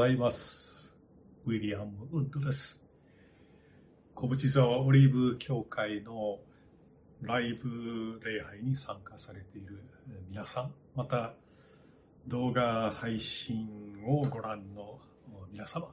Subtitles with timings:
[0.00, 0.94] ざいます。
[1.44, 2.82] ウィリアム・ウッドです。
[4.14, 6.38] 小淵沢オリーブ教会の
[7.20, 9.78] ライブ礼拝に参加されている
[10.30, 11.34] 皆さん、また
[12.26, 13.68] 動画配信
[14.06, 14.98] をご覧の
[15.52, 15.88] 皆様、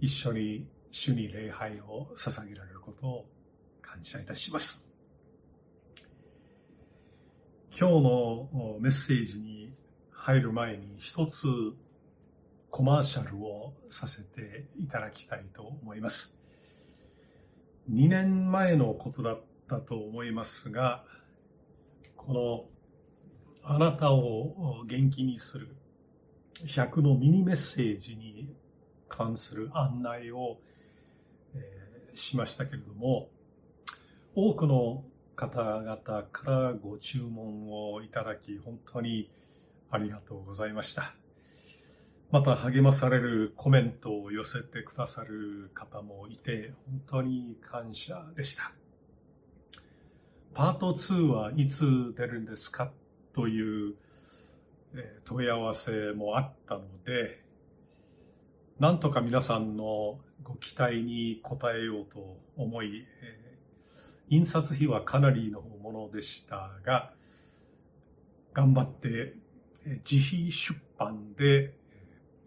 [0.00, 3.26] 一緒に主に礼拝を捧げられることを
[3.82, 4.88] 感謝いたします。
[7.78, 9.74] 今日のメッセージに
[10.10, 11.46] 入る前に一つ
[12.72, 16.40] コマーシャルをさせていただきたいと思います。
[17.92, 21.04] 2年前のことだったと思いますが、
[22.16, 22.32] こ
[23.62, 25.76] のあなたを元気にする
[26.64, 28.48] 100のミニメッセージに
[29.06, 30.56] 関する案内を、
[31.54, 33.28] えしましたけれども、
[34.34, 35.04] 多くの
[35.36, 35.96] 方々
[36.32, 39.30] からご注文をいただき、本当に
[39.90, 41.21] ありがとうございました。
[42.32, 48.72] また励まされるコメントを寄せてくださる方もいて、本当に感謝でした。
[50.54, 52.90] パート2はいつ出るんですか？
[53.34, 53.96] という
[55.24, 57.44] 問い合わせもあったので、
[58.78, 63.58] なんとか皆さんのご期待に応えようと思い、え
[64.30, 67.12] 印刷費はかなりのものでしたが、
[68.54, 69.34] 頑張って
[70.10, 71.74] 自費出版で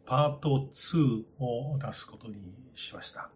[0.06, 2.36] パート2を出すことに
[2.76, 3.30] しました。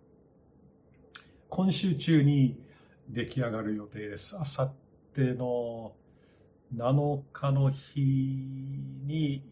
[1.49, 2.61] 今週中に
[3.09, 4.37] 出来上がる予定です。
[4.39, 4.73] あさっ
[5.15, 5.93] ての
[6.75, 9.43] 7日の日に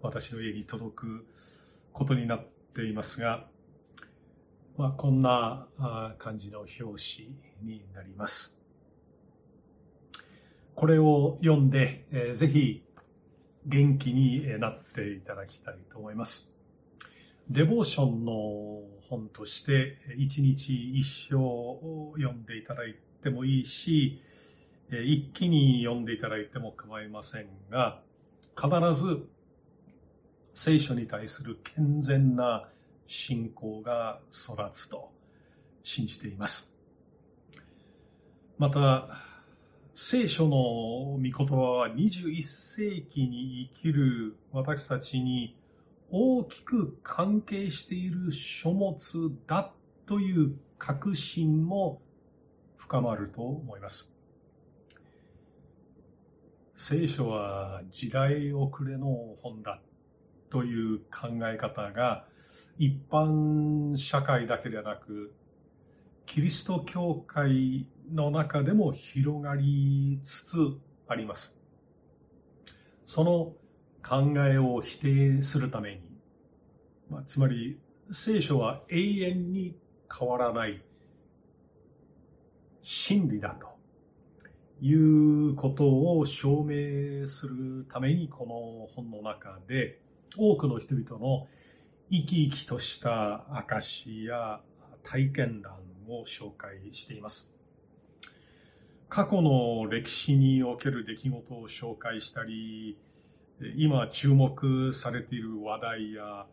[0.00, 1.26] 私の家に届く
[1.92, 3.46] ことになっていますが、
[4.78, 6.92] まあ、こんなあ感じの表紙
[7.62, 8.58] になります。
[10.74, 12.82] これを読んで、えーぜひ
[13.66, 16.52] 元気になっていただきたいと思います。
[17.50, 24.22] デボーションの本として一日一章を読んでいただいてもいいし、
[24.90, 28.00] 一気に読んでいただいても構いませんが、
[28.56, 29.26] 必ず
[30.54, 32.68] 聖書に対する健全な
[33.06, 35.10] 信仰が育つと
[35.82, 36.74] 信じています。
[38.56, 39.08] また、
[39.96, 45.56] 聖書の御言葉は21世紀に生きる私たちに
[46.10, 49.72] 大きく関係している書物だ
[50.04, 52.02] という確信も
[52.76, 54.12] 深まると思います。
[56.76, 59.80] 聖書は時代遅れの本だ
[60.50, 62.26] という考え方が
[62.80, 65.32] 一般社会だけではなく
[66.26, 70.58] キリスト教会の中でも広がりつつ
[71.08, 71.56] あります。
[73.04, 73.52] その
[74.02, 76.00] 考えを否定するために、
[77.10, 77.78] まあ、つまり
[78.12, 79.76] 聖書は永遠に
[80.16, 80.82] 変わらない
[82.82, 83.66] 真理だと
[84.82, 90.00] いうことを証明するためにこの本の中で
[90.36, 91.46] 多くの人々の
[92.10, 94.60] 生き生きとした証や
[95.02, 95.72] 体験談
[96.08, 97.53] を紹介しています。
[99.08, 102.98] 過去の歴史における出来事を紹介したり、
[103.76, 106.46] 今注目されている話題や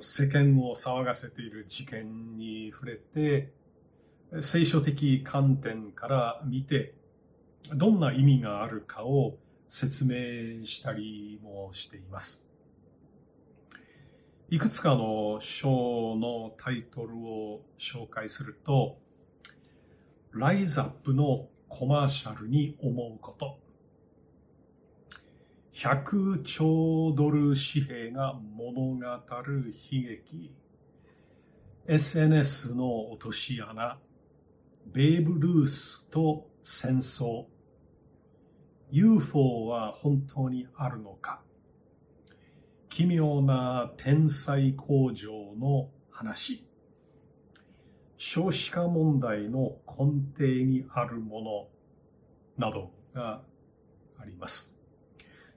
[0.00, 3.52] 世間を騒がせている事件に触れて、
[4.40, 6.94] 聖書的観点から見て、
[7.74, 9.36] どんな意味があるかを
[9.68, 12.44] 説明したりもしています。
[14.50, 18.98] いくつかの章のタイトルを紹介すると、
[20.34, 23.58] ライザップのコマーシャルに思うこと、
[25.74, 30.54] 100兆ドル紙幣が物語る悲劇、
[31.86, 33.98] SNS の落とし穴、
[34.86, 37.44] ベーブ・ルースと戦争、
[38.90, 41.42] UFO は本当にあるのか、
[42.88, 46.66] 奇妙な天才工場の話、
[48.24, 51.68] 少子化問題の根底にあるも
[52.56, 53.42] のなどが
[54.16, 54.72] あります。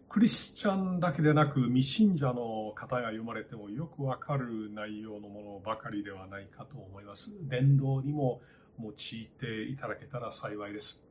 [0.09, 7.35] クリスチャンだけでなく未信者の方が読まれてもよくわかる内容のものばかりではないかと思います。
[7.47, 8.41] 伝道にも
[8.81, 8.93] 用い
[9.39, 11.05] ていただけたら幸いです。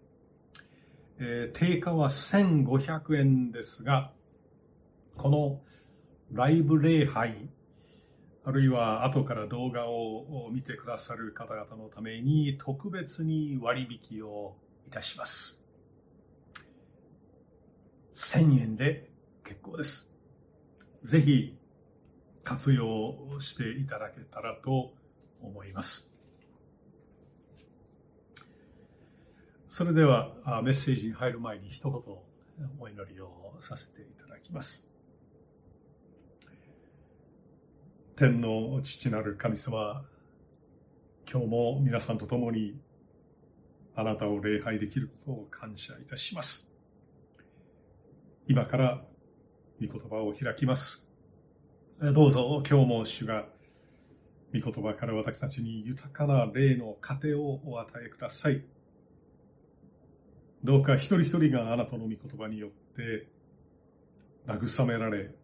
[1.21, 4.11] えー定価は1500円ですが、
[5.17, 5.61] この
[6.33, 7.49] ライブ礼拝、
[8.47, 14.55] あるいは後から動画を見てくださる方々のために特別に割引を
[14.87, 15.63] いたします。
[18.15, 19.09] 1000円で
[19.45, 20.13] 結構です。
[21.03, 21.57] ぜひ
[22.43, 24.93] 活用していただけたらと
[25.43, 26.13] 思います。
[29.71, 31.95] それではメッセージに入る前に一言
[32.79, 34.87] お祈りをさせていただきます。
[38.17, 40.05] 天の父なる神様、
[41.29, 42.81] 今日も皆さんと共に
[43.97, 46.71] あなたを礼拝できることを感謝いたします。
[48.47, 49.05] 今から
[49.81, 51.09] 御言葉を開きます。
[52.01, 53.47] どうぞ今日も主が
[54.55, 58.65] 御言葉から私たちに豊かな霊の糧をお与えください。
[60.63, 63.27] どうか一人一人があなたの御言葉によって
[64.47, 65.35] 慰められ、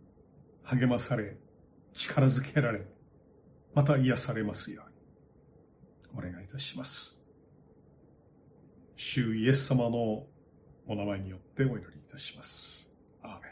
[0.62, 1.36] 励まされ、
[1.94, 2.82] 力づけられ、
[3.74, 4.90] また癒されますように。
[6.16, 7.22] お願いいたします。
[8.96, 10.26] 主イエス様の
[10.86, 12.90] お名前によってお祈りいたします。
[13.22, 13.50] アーメン。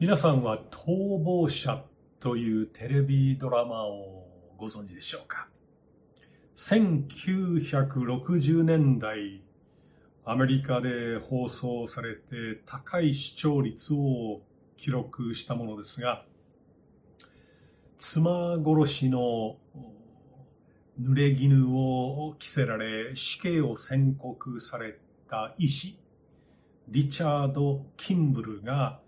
[0.00, 1.84] 皆さんは逃亡者
[2.20, 4.26] というテレビドラマを
[4.56, 5.48] ご存知でしょうか
[6.56, 9.44] ？1960年代
[10.30, 14.42] アメリカで放送されて高い視聴率を
[14.76, 16.22] 記録したものですが
[17.96, 19.56] 妻殺しの
[21.00, 24.98] 濡れ衣を着せられ死刑を宣告され
[25.30, 25.98] た医師
[26.88, 29.00] リチャード・キンブルが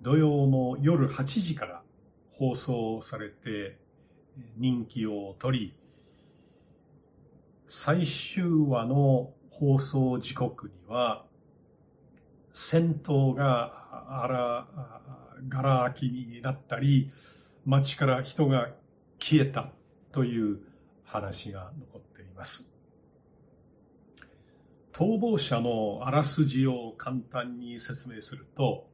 [0.00, 1.82] 土曜の夜8時から
[2.34, 3.78] 放送されて
[4.56, 5.74] 人気を取り
[7.66, 11.24] 最終話の放送時刻には
[12.60, 14.66] 戦闘があら、
[15.48, 17.10] がら空きになったり、
[17.66, 18.70] 街から人が
[19.18, 19.70] 消えた
[20.12, 20.60] という
[21.04, 22.70] 話が残っています。
[24.92, 28.88] 逃亡者のあらすじを簡単に説明すると、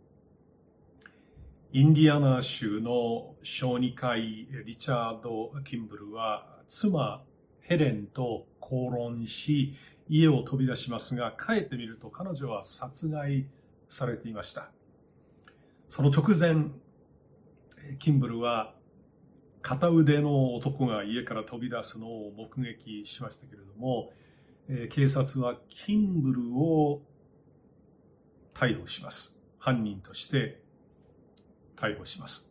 [1.73, 7.25] インディアナ州の小児科医リチャード・キンブルは妻
[7.63, 9.75] ヘレンと口論し
[10.09, 13.47] 家を飛び出しますが帰ってみると彼女は殺害
[13.89, 14.71] されていました。
[15.89, 16.71] その直前、
[17.99, 18.75] キンブルは
[19.63, 24.13] 片腕の男が家から飛び出すのを目撃しましたけれども、
[24.91, 27.03] 警察はキンブルを
[28.55, 29.39] 逮捕します。
[29.59, 30.63] 犯人として
[31.77, 32.51] 逮捕します。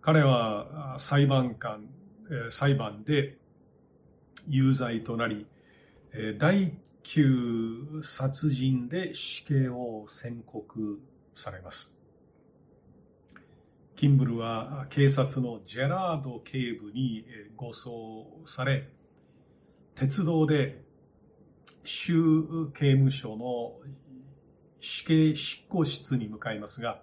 [0.00, 1.88] 彼は裁判官、
[2.50, 3.38] 裁判で
[4.48, 5.46] 有罪となり、
[6.38, 11.00] 第9殺人で死刑を宣告
[11.34, 11.95] されます。
[13.96, 17.24] キンブルは警察のジェラード警部に
[17.56, 18.90] 護送され、
[19.94, 20.84] 鉄道で
[21.82, 23.72] 州刑務所の
[24.82, 27.00] 死刑執行室に向かいますが、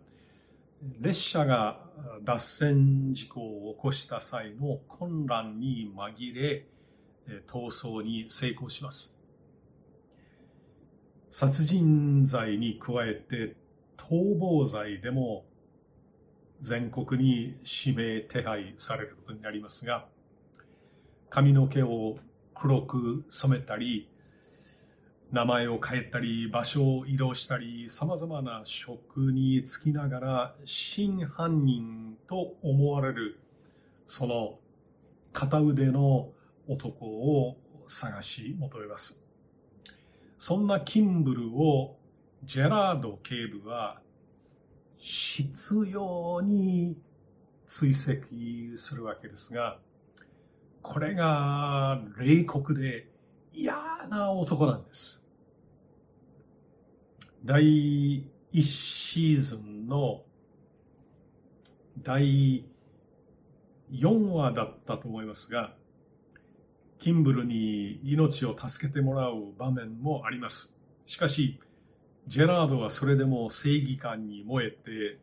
[1.02, 1.80] 列車が
[2.24, 6.68] 脱線事故を起こした際の混乱に紛れ、
[7.48, 9.16] 逃走に成功します。
[11.32, 13.56] 殺人罪に加えて
[13.98, 15.46] 逃亡罪でも
[16.64, 20.06] 全国に指名手配されることになりますが、
[21.30, 22.18] 髪の毛を
[22.56, 24.10] 黒く染めたり、
[25.34, 33.40] 名前を変えたり、場所を移動したり、様々な職に就きながら、真犯人と思われる、
[34.08, 34.58] その
[35.34, 36.30] 片腕の
[36.70, 39.20] 男を探し求めます。
[40.40, 41.98] そんなキンブルを
[42.46, 44.00] ジェラード警部は
[45.04, 46.96] 必要に
[47.68, 49.78] 追跡するわけですが、
[50.82, 53.10] これが冷酷で
[53.52, 53.76] 嫌
[54.10, 55.22] な男なんです。
[57.44, 57.62] 第
[58.54, 60.22] 1シーズンの
[62.02, 62.64] 第
[63.92, 65.76] 4話だったと思いますが、
[67.00, 70.78] キンブルに命を助けてもらう場面もあります。
[71.06, 71.60] しかし、
[72.28, 75.20] ジェラードはそれでも正義感に燃えて、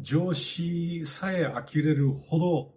[0.00, 2.74] 上司さえ呆れるほど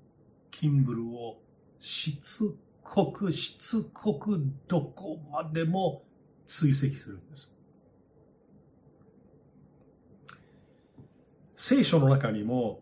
[0.49, 1.37] キンブルを
[1.79, 6.03] しつこくしつこくどこまでも
[6.45, 7.55] 追跡するんです。
[11.55, 12.81] 聖書の中にも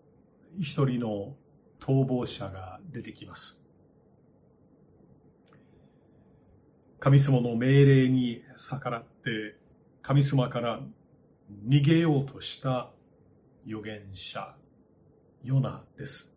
[0.58, 1.36] 一人の
[1.80, 3.64] 逃亡者が出てきます。
[7.00, 9.56] 神様の命令に逆らって
[10.02, 10.82] 神様から
[11.68, 12.92] 逃げようとした
[13.66, 14.56] 預言者
[15.44, 16.34] ヨナです。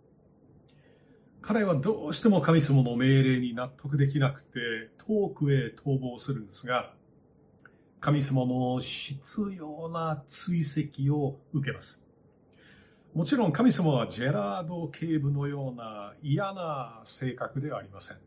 [1.41, 4.61] 彼はどうしても神様の命令に納得できなくて
[4.99, 6.95] 遠くへ逃亡するんですが
[8.01, 9.21] 神様の必
[9.57, 12.03] 要な追跡を受けます。
[13.15, 18.19] もちろん神様はジェラード警部のような嫌な性格ではありません。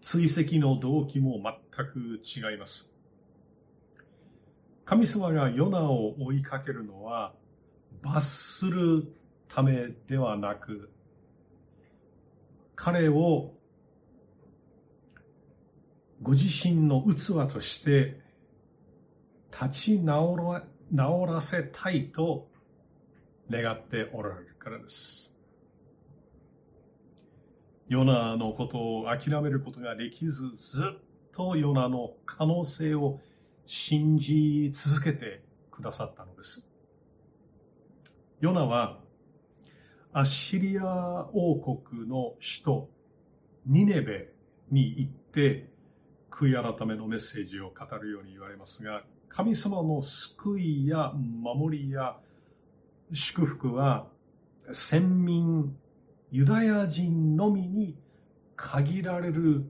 [0.00, 2.91] 追跡の動機も全く違います。
[4.92, 7.32] 神様がヨナを追いかけるのは
[8.02, 9.10] 罰する
[9.48, 10.90] ためではなく
[12.76, 13.54] 彼を
[16.20, 18.20] ご自身の器として
[19.50, 22.50] 立ち直ら直らせたいと
[23.50, 25.32] 願っておられるからです。
[27.88, 30.98] ヨナのことを諦めることができず、ずっ
[31.34, 33.20] とヨナの可能性を
[33.74, 36.68] 信じ続けてくださったのです。
[38.38, 38.98] ヨナは
[40.12, 42.90] アッシリア王国の首都
[43.64, 44.28] ニネベ
[44.70, 45.70] に行って
[46.30, 52.18] 悔い改めのメッセージを語るように言われますが神様の救いや守りや
[53.14, 54.06] 祝福は
[54.70, 55.74] 先民
[56.30, 57.96] ユダヤ人のみに
[58.54, 59.64] 限られる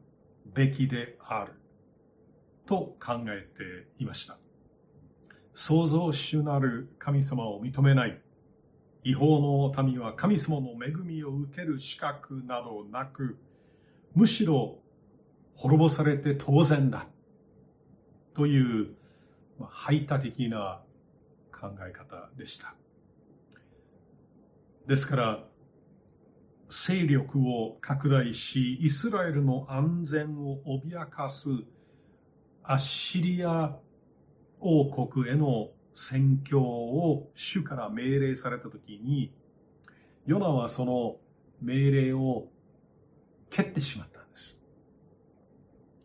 [0.52, 1.61] べきである
[2.72, 4.38] と考えていました。
[5.52, 8.18] 創造主なる神様を認めない
[9.04, 13.36] 違法の民は神様の恵みを受ける資格などなく、
[14.14, 14.78] むしろ
[15.54, 17.06] 滅ぼされて当然だ
[18.34, 18.94] という
[19.68, 20.80] 排他的な
[21.52, 22.74] 考え方でした。
[24.88, 25.44] ですから、
[26.70, 31.50] 勢力を拡大し、イスラエルの安全を脅かす
[32.64, 33.76] アッシリア
[34.60, 39.32] 王国への宣教を主から命令されたときに、
[40.26, 41.16] ヨナはその
[41.60, 42.48] 命令を
[43.50, 44.60] 蹴ってしまったんです。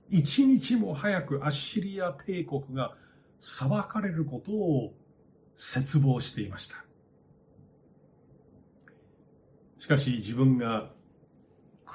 [0.09, 2.95] 一日も早くアッシリア帝国が
[3.39, 4.93] 裁かれることを
[5.55, 6.83] 絶望していました。
[9.79, 10.91] しかし自分が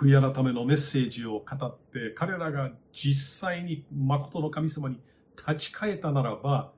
[0.02, 4.98] 悔い改めのメッセージを語って彼らが実際に誠の神様に
[5.36, 6.72] 立ち返ったならば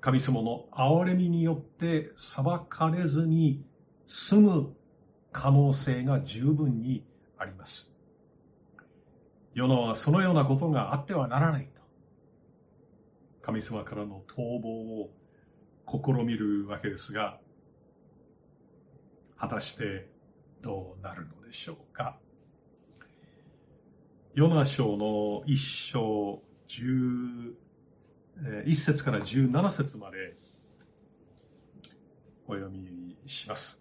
[0.00, 3.64] 神様の憐れみによって裁かれずに
[4.08, 4.76] 済む
[5.30, 7.04] 可能性が十分に
[7.38, 7.94] あります。
[9.54, 11.82] 世のはそのようなことがあってはならないと。
[13.42, 14.68] 神様からの逃亡
[15.02, 15.10] を
[15.88, 17.38] 試みるわけですが、
[19.38, 20.08] 果たして
[20.62, 22.18] どうなるのでしょうか。
[24.36, 27.54] ヨナ書の一章十
[28.66, 30.34] 1節から17節まで
[32.46, 33.80] お読みします。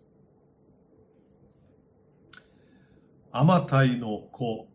[3.34, 4.70] アマタイの子、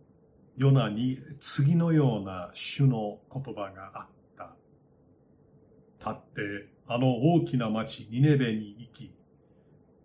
[0.58, 4.06] ヨナに次のような主の言葉があっ
[4.36, 4.54] た。
[5.98, 9.14] 立ってあの大きな町ニネベに行き、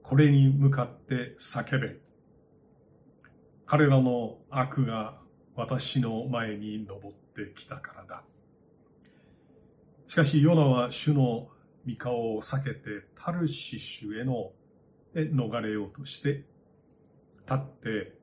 [0.03, 1.97] これに向かって叫べ。
[3.65, 5.24] 彼らの悪が
[5.55, 8.23] 私の前に登ってきたからだ。
[10.07, 11.47] しかしヨナは主の
[11.87, 14.51] 御顔を避けてタルシシュへの
[15.15, 16.43] へ逃れようとして
[17.45, 18.13] 立って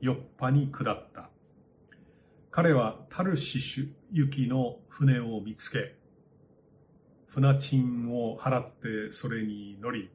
[0.00, 1.30] ヨッパに下った。
[2.50, 5.94] 彼はタルシシュ行きの船を見つけ、
[7.28, 10.10] 船賃を払ってそれに乗り、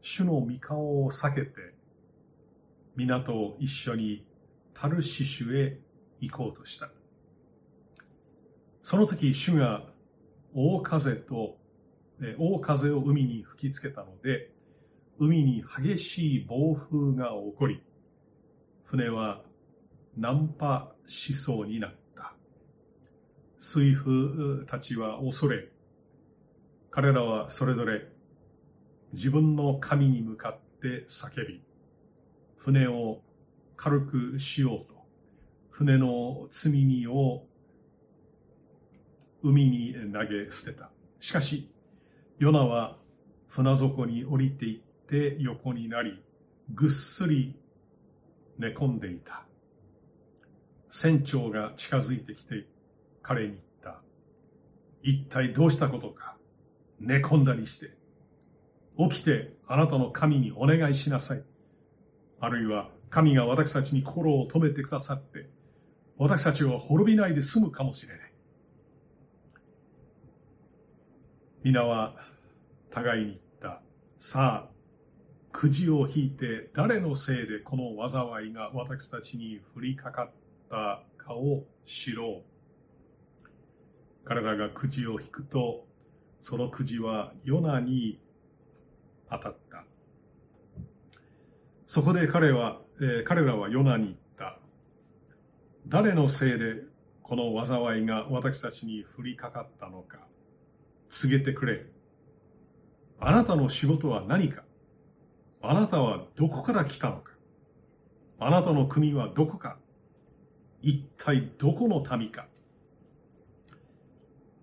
[0.00, 1.74] 主の御顔を避けて、
[2.96, 4.24] 港と一緒に
[4.82, 5.78] タルシシュへ
[6.20, 6.90] 行こうとした。
[8.82, 9.84] その時主が
[10.56, 11.56] 大風と、
[12.36, 14.50] 大風を海に吹きつけたので、
[15.20, 17.80] 海に激しい暴風が起こり、
[18.82, 19.42] 船は
[20.16, 22.34] 難破しそうになった。
[23.60, 25.68] 水夫たちは恐れ、
[26.90, 28.08] 彼らはそれぞれ
[29.12, 31.62] 自分の神に向かって叫び、
[32.56, 33.20] 船を
[33.82, 34.94] 軽くしようと、
[35.70, 37.42] 船の積み荷を
[39.42, 40.88] 海に投げ捨てた。
[41.18, 41.68] しかし、
[42.38, 42.96] ヨナは
[43.48, 46.22] 船底に降りていって横になり、
[46.72, 47.56] ぐっすり
[48.56, 49.46] 寝込んでいた。
[50.88, 52.68] 船長が近づいてきて
[53.20, 54.00] 彼に言った。
[55.02, 56.36] 一体どうしたことか
[57.00, 57.96] 寝込んだりして。
[58.96, 61.42] 起きてあなたの神にお願いしなさい。
[62.38, 65.50] あるいは神が私たちに心を止めてくださって、
[66.16, 68.32] 私たちは滅びないで済むかもしれない。
[71.62, 72.16] 皆は
[72.90, 73.82] 互いに言った。
[74.18, 74.72] さあ、
[75.52, 80.30] くじを引いて誰のせいでこの災いが私たちに降りかかっ
[80.70, 83.48] たかを知ろう。
[84.24, 85.86] 彼らがくじを引くと、
[86.40, 88.18] そのくじはヨナに
[89.28, 89.84] 当たった。
[91.86, 94.60] そこで彼は、えー、彼らはヨナに言った。
[95.88, 96.84] 誰のせいで
[97.24, 100.18] この災いが私たちに降りかかったのか、
[101.10, 101.84] 告げてくれ。
[103.18, 104.62] あなたの仕事は何か？
[105.62, 107.32] あなたはどこから来たのか？
[108.38, 109.78] あなたの国はどこか？
[110.80, 112.46] 一体どこの民か？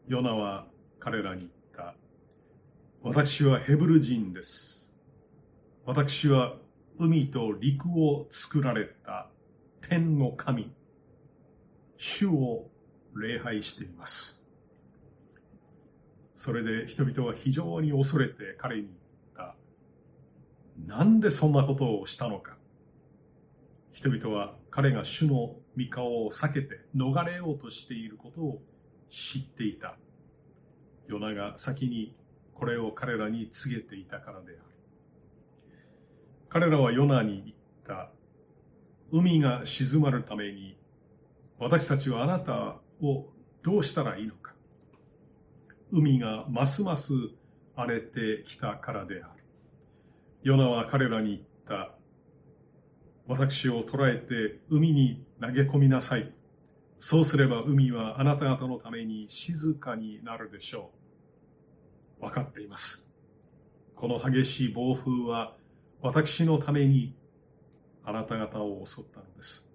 [0.08, 0.66] ヨナは
[1.02, 1.94] 彼らに言った。
[3.04, 4.86] 私はヘブル人です。
[5.86, 6.56] 私は
[7.00, 9.30] 海と陸を作られた
[9.80, 10.70] 天の神、
[11.98, 12.70] 主を
[13.16, 14.44] 礼拝しています。
[16.36, 18.96] それで人々は非常に恐れて彼に言っ
[19.34, 19.56] た。
[20.86, 22.58] なんでそんなことをしたのか。
[23.94, 28.62] 人々は彼が主の御顔を避けて逃れようとしていることを
[29.10, 29.96] 知っていた。
[31.08, 32.14] ヨナが先に
[32.54, 34.69] これを彼らに告げていたからである。
[36.50, 37.56] 彼らはヨナに言っ
[37.88, 38.12] た。
[39.12, 40.78] 海が静まるために
[41.60, 43.26] 私たちはあなたを
[43.64, 44.54] どうしたらいいのか。
[45.92, 47.14] 海がますます
[47.76, 49.44] 荒れてきたからである。
[50.44, 51.96] ヨナは彼らに言った。
[53.28, 56.34] 私を捕らえて海に投げ込みなさい。
[57.00, 60.92] そうすれば海はあなた方のために静かになるでしょ
[62.20, 62.26] う。
[62.26, 63.08] 分かっています。
[63.96, 65.56] この激しい暴風は
[66.02, 67.16] 私のために
[68.04, 69.68] あなた方を襲ったのです。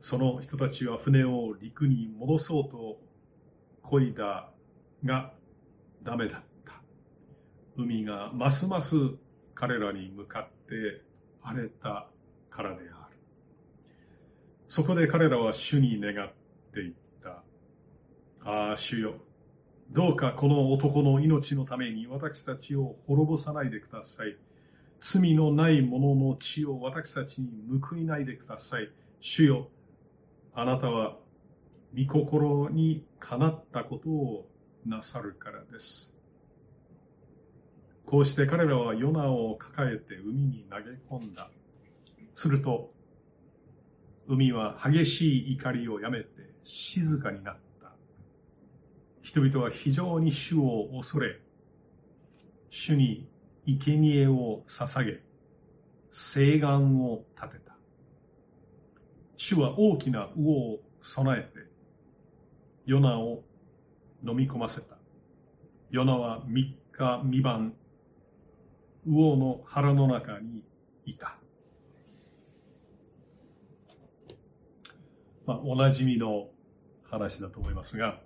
[0.00, 2.98] その人たちは船を陸に戻そうと
[3.82, 4.50] 漕いだ
[5.04, 5.32] が
[6.02, 6.80] ダメだった。
[7.76, 8.96] 海がますます
[9.54, 11.02] 彼らに向かって
[11.42, 12.08] 荒れた
[12.50, 13.16] からである。
[14.68, 16.32] そこで彼らは主に願っ
[16.72, 17.42] ていった。
[18.44, 19.14] ああ、主よ。
[19.90, 24.36] どうかこの男の命のために私たちを滅ぼさないでください。
[25.00, 27.48] 罪のない者の血を私たちに
[27.80, 28.90] 報いないでください。
[29.20, 29.68] 主よ、
[30.54, 31.16] あなたは
[31.96, 34.48] 御心にかなったことを
[34.84, 36.12] なさるからです。
[38.06, 41.50] こうして彼らはヨナを抱えて海に投げ込んだ。
[42.34, 42.92] すると、
[44.28, 46.26] 海は激しい怒りをやめて
[46.64, 47.65] 静かになった。
[49.26, 51.40] 人々は非常に主を恐れ、
[52.70, 53.28] 主に
[53.66, 55.20] 生贄を捧げ、
[56.12, 57.76] 誓願を立てた。
[59.36, 61.66] 主は大きな魚を備えて、
[62.86, 63.42] ヨナを
[64.24, 64.96] 飲み込ませた。
[65.90, 67.74] ヨナは三日三晩、
[69.06, 70.62] 魚の腹の中に
[71.04, 71.36] いた。
[75.46, 76.46] まあ、おなじみの
[77.02, 78.20] 話だと思いますが、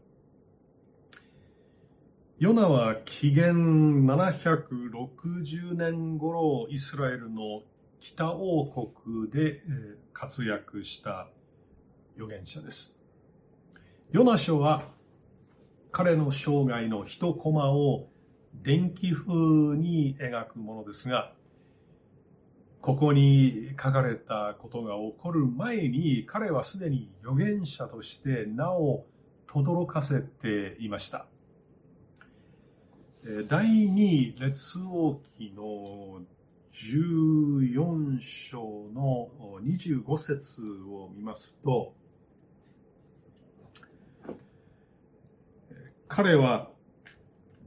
[2.40, 7.60] ヨナは紀元760年頃イスラエルの
[7.98, 9.60] 北王国で
[10.14, 11.28] 活躍した
[12.16, 12.98] 預言者です。
[14.10, 14.84] ヨナ書は
[15.92, 18.08] 彼の生涯の一コマを
[18.54, 21.34] 電気風に描くものですが、
[22.80, 29.04] ここに書かれたことが起こる前に彼はすでに預言者として名を
[29.46, 31.26] 轟かせていました。
[33.22, 36.22] 第二列王記の
[36.72, 39.28] 14章の
[39.62, 41.92] 25節を見ますと、
[46.08, 46.70] 彼は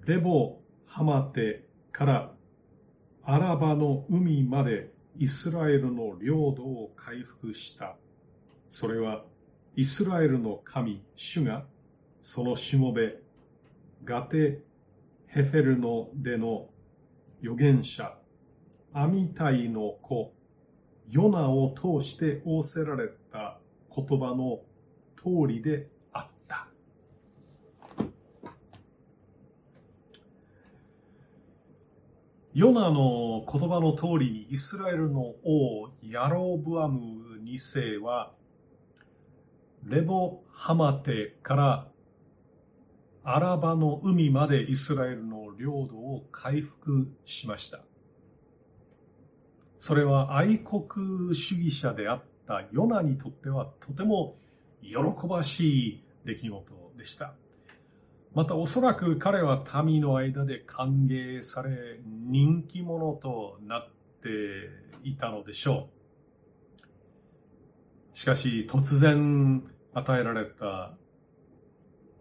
[0.06, 2.32] レボ・ハマテから
[3.24, 7.96] アラバの海までイスラエルの領土を回復した。
[8.72, 9.24] それは
[9.76, 11.68] イスラエルの神、主が
[12.24, 13.18] そのしもべ、
[14.04, 14.64] ガテ・
[15.34, 16.70] ヘフェルのでの
[17.42, 18.16] 預言者、
[18.94, 20.32] アミタイの子、
[21.10, 23.58] ヨナを通して仰せられた
[23.96, 24.60] 言葉の
[25.18, 26.68] 通りであった。
[32.54, 38.34] ヨナの言葉の通りにイスラエルの王ヤローブアム2世は
[39.84, 41.88] レボハマテから
[43.26, 47.80] アラバの海までイスラエルの領土を回復しました。
[49.80, 54.36] それは愛国主義者であったヨナにとってはとても
[54.82, 57.34] 喜ばしい出来事でした。
[58.34, 63.90] またおそらく彼は民の間で歓迎され人気者となっ
[64.22, 64.30] て
[65.04, 65.90] いたのでしょ
[68.16, 68.18] う。
[68.20, 70.94] しかし突然与えられた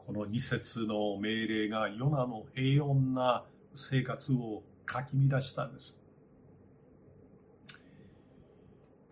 [0.06, 6.02] この二節の命令がヨナの平穏な生活をかき乱したんです。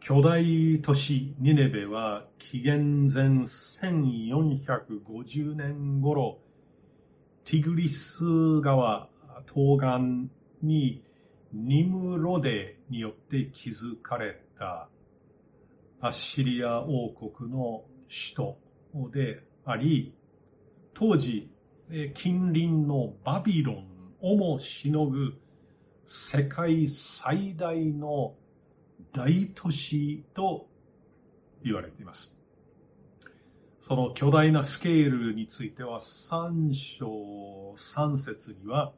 [0.00, 6.40] 巨大都市ニネベは紀元前1450年頃
[7.44, 8.24] ティグリス
[8.62, 9.09] 川
[9.55, 10.29] 東岸
[10.62, 11.05] に
[11.53, 14.88] ニムロデによって築かれた
[16.00, 18.59] アッシリア王国の首都
[19.12, 20.14] であり、
[20.94, 21.50] 当時
[22.14, 23.87] 近隣のバビロン
[24.20, 25.35] をもしのぐ
[26.07, 28.35] 世界最大の
[29.12, 30.68] 大都市と
[31.64, 32.37] 言われています。
[33.81, 38.92] その巨大なスケールについては三章三節には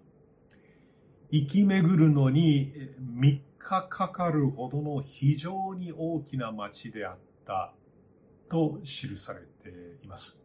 [1.31, 7.73] 生き巡るのに3日かかるほどの非常に大きな町であった
[8.51, 10.42] と記されています。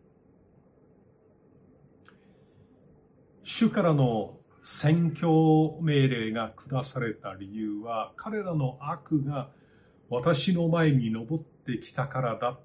[3.49, 9.49] 主からの宣教命令が下された理由は彼らの悪が
[10.09, 12.59] 私の前に登ってきたからだ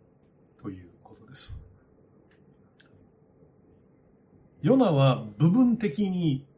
[0.60, 1.56] ということです。
[4.60, 6.48] ヨナは部分的に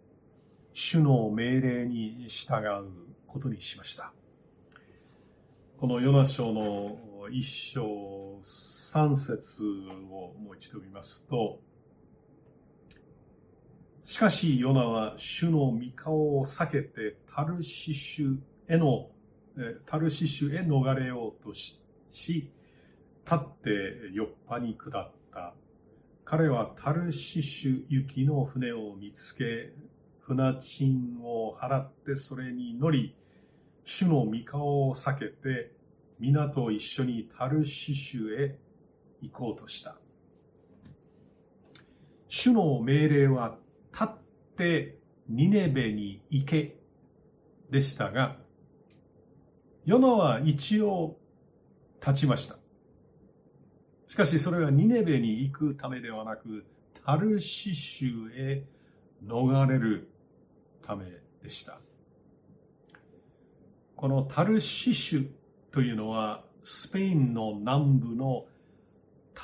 [0.72, 2.87] 主の命令に従う
[3.26, 4.14] ことにしました。
[5.76, 6.96] このヨナ書の
[7.30, 9.62] 一章三節
[10.10, 11.60] をもう一度見ますと、
[14.14, 18.37] しかしヨナは主の御顔を避けてタルシシュ
[18.68, 19.09] への
[19.87, 21.81] タルシシュへ逃れようとし、
[22.12, 22.48] 立
[23.35, 23.70] って
[24.12, 25.53] ヨッパに下った。
[26.24, 29.72] 彼はタルシシュ行きの船を見つけ、
[30.20, 33.16] 船賃を払ってそれに乗り、
[33.85, 35.72] 主の御顔を避けて、
[36.20, 38.57] 皆と一緒にタルシシュへ
[39.22, 39.96] 行こうとした。
[42.29, 43.59] 主の命令は、
[43.94, 44.09] 立っ
[44.57, 46.76] てニネベに行け
[47.70, 48.37] でしたが、
[49.85, 51.16] ヨナは一応
[52.04, 52.57] 立ちました。
[54.09, 56.64] しかしそれはニネベに行くためではなく、
[57.04, 58.64] タルシシュへ
[59.24, 60.11] 逃れる
[60.83, 61.07] ため
[61.42, 61.78] でした。
[63.96, 65.28] このタルシシュ
[65.70, 68.46] というのは、スペインの南部の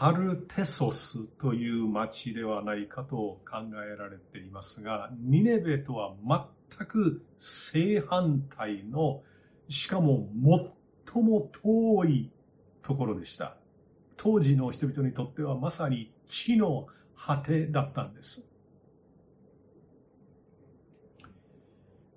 [0.00, 9.20] タルテソスという町ではないかと考えられていますが、ニネベとは全く正反対の
[9.68, 10.26] しかも
[11.04, 12.30] 最も遠い
[12.80, 13.58] ところでした。
[14.16, 18.48] 当時の人々にとってはまさに地の果てだったんです。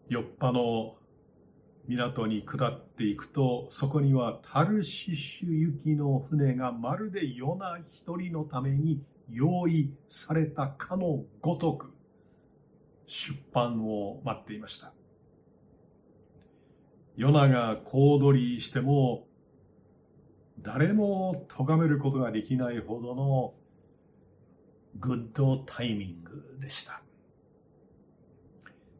[0.08, 0.96] ヨッパの
[1.88, 11.93] 港に下っていくと、そこにはタルシシュ行きの船がまるでヨナ一人のために用意されたかのごとく
[13.06, 14.93] 出版を待っていました。
[17.15, 19.28] ヨナが小躍りしても、
[20.60, 23.54] 誰も咎めることができないほどの
[25.00, 27.02] グッドタイミングでした。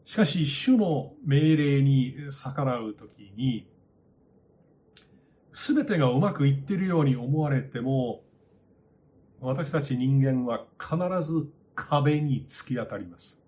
[0.06, 3.68] しかし、主の命令に逆らうときに、
[5.54, 8.24] すべてがうまくいっているように思われても、
[9.39, 10.98] 私たち人間は必
[11.32, 13.39] ず壁に突き当たります。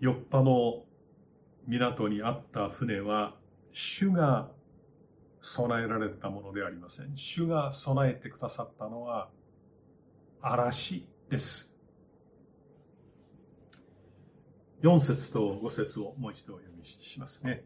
[0.00, 0.84] ヨッパの
[1.66, 3.36] 港にあった船は
[3.72, 4.50] 主が
[5.40, 7.16] 備えられたものでありません。
[7.16, 9.28] 主が備えてくださったのは
[10.40, 11.71] 嵐です。
[14.82, 17.64] 4節と5節をもう一度お読みしますね。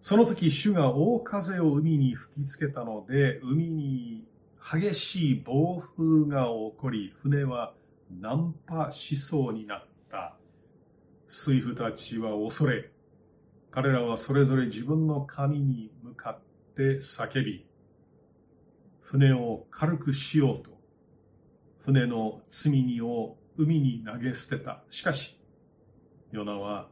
[0.00, 4.24] その時主が大風を海に吹きつけたので、海に
[4.60, 7.72] 激しい暴風が起こり、船は
[8.10, 10.36] 難破しそうになった。
[11.30, 12.90] 水夫たちは恐れ、
[13.70, 16.40] 彼らはそれぞれ自分の神に向かっ
[16.76, 17.66] て叫び、
[19.00, 20.70] 船を軽くしようと、
[21.86, 24.82] 船の積み荷を海に投げ捨てた。
[24.90, 25.38] しかし、
[26.34, 26.88] ヨナは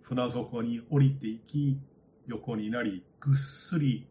[0.00, 1.78] 船底に降りていき、
[2.26, 4.08] 横になり、ぐっすり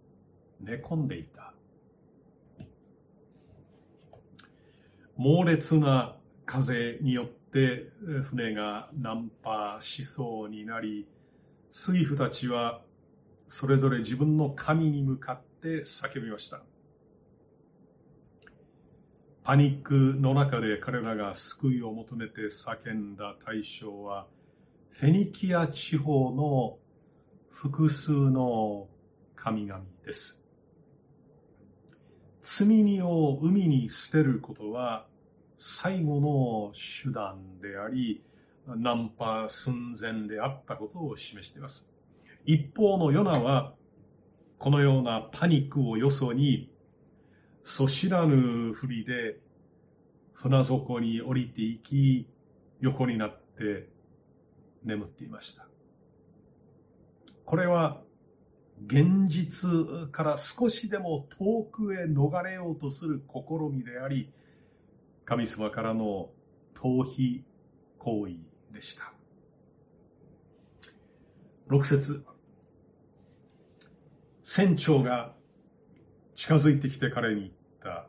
[0.61, 1.55] 寝込んでいた。
[5.17, 7.89] 猛烈な風によって
[8.29, 11.07] 船が難破しそうになり、
[11.71, 12.81] 水夫たちは
[13.47, 16.61] それぞれ自分の神に向かって叫びました。
[19.43, 24.27] パニックの中で彼らが救いを求めて叫んだ対象は、
[24.91, 26.77] フェニキア地方の
[27.51, 28.87] 複数の
[29.35, 30.43] 神々です。
[32.41, 35.05] 罪にを海に捨てることは
[35.57, 38.23] 最後の手段であり、
[38.65, 41.87] ナンパ寸前であったことを示しています。
[42.45, 43.73] 一方のヨナは、
[44.57, 46.71] このようなパニックをよそに、
[47.63, 49.37] そ知らぬふりで
[50.33, 52.25] 船底に降りていき、
[52.79, 53.89] 横になって
[54.83, 55.67] 眠っていました。
[57.45, 58.01] これは
[58.85, 59.69] 現実
[60.11, 64.31] から少しでも遠くへ逃れようとする試みであり、
[65.25, 66.29] 神様からの
[66.75, 67.41] 逃避
[67.97, 68.35] 行為
[68.73, 69.13] でした。
[71.69, 72.25] 6節
[74.43, 75.35] 船長が
[76.35, 77.51] 近づいてきて彼に言っ
[77.83, 78.07] た。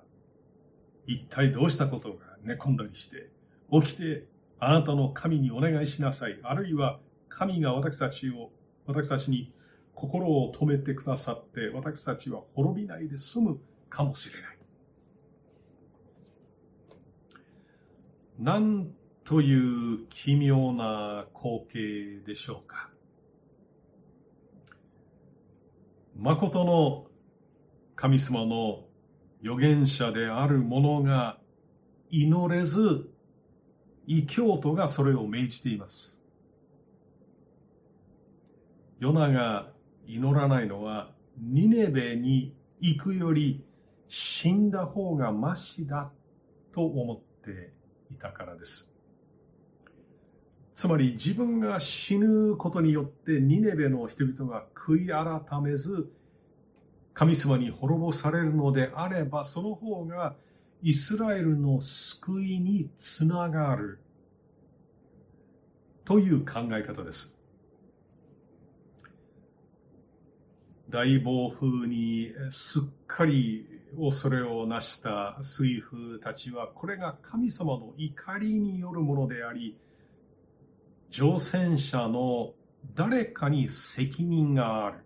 [1.06, 3.28] 一体どうしたことが寝込んだりして、
[3.72, 4.26] 起きて
[4.60, 6.38] あなたの神にお願いしなさい。
[6.42, 8.50] あるいは神が私たちを、
[8.86, 9.54] 私たちに
[9.94, 14.58] 心を止めてくださって、私たちは滅びないで済むかもしれない。
[18.38, 18.88] なん
[19.24, 22.90] という奇妙な光景でしょうか。
[26.16, 27.06] 誠の
[27.96, 28.84] 神様の
[29.42, 31.38] 預言者である者が
[32.10, 33.09] 祈れず
[34.12, 36.12] 異教徒がそれを命じています。
[38.98, 39.70] ヨナが
[40.04, 43.64] 祈らないのは、ニネベに行くより
[44.08, 46.10] 死んだ方がましだ
[46.74, 47.72] と思って
[48.10, 48.92] いたからです。
[50.74, 56.10] つまり自分が死ぬことによってニネベの人々が悔い改めず
[57.14, 60.34] 神様に滅ぼされるのであればその方が
[60.82, 64.00] イスラエルの救いにつながる
[66.04, 67.40] という考え方です。
[70.90, 73.66] 大暴風にすっかり
[73.98, 79.76] 恐れをなした水夫たちはこれが神様の怒りによるものであり
[81.10, 82.52] 乗船者の
[82.94, 84.98] 誰かに責任がある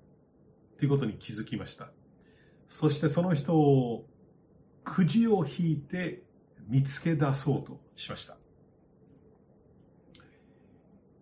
[0.79, 1.89] ということに気づきました
[2.69, 4.07] そしてその人を
[4.85, 6.23] くじを引いて
[6.69, 8.37] 見つけ出そうとしました。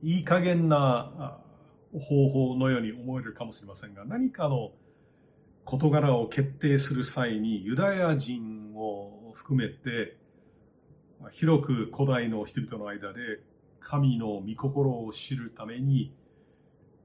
[0.02, 1.38] いい加減な
[1.92, 4.72] 方法のように思えるかもしれませんが、何かの
[5.64, 10.16] 事柄を決定する際にユダヤ人を含めて
[11.30, 13.40] 広く古代の人々の間で
[13.80, 16.12] 神の御心を知るために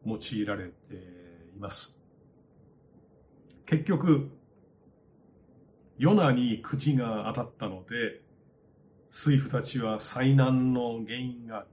[0.05, 0.73] 用いられて
[1.55, 1.99] います。
[3.65, 4.31] 結局、
[5.97, 8.21] ヨナに口が当たったので、
[9.09, 11.65] 水夫たちは災難の原因が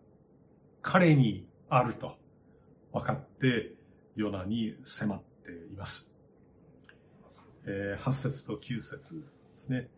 [0.83, 2.17] 彼にあると
[2.93, 3.75] 分かって
[4.17, 6.15] ヨナに迫っています。
[7.67, 9.21] えー、8節と9節で
[9.59, 9.89] すね。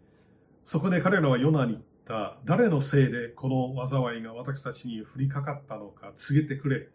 [0.64, 6.88] そこで彼らはヨナに言った、誰のせいでこの災いが私たちに降りかかったのか告げてくれ。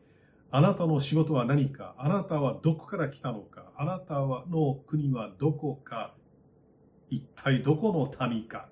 [0.49, 1.95] あなたの仕事は何か？
[1.97, 3.71] あなたはどこから来たのか？
[3.77, 6.13] あなたの国はどこか？
[7.11, 8.69] 一体どこの民か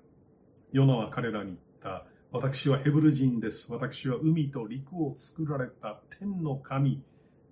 [0.72, 2.06] ヨナは彼らに言った。
[2.32, 3.72] 私はヘブル人です。
[3.72, 7.02] 私は海と陸を作られた天の神、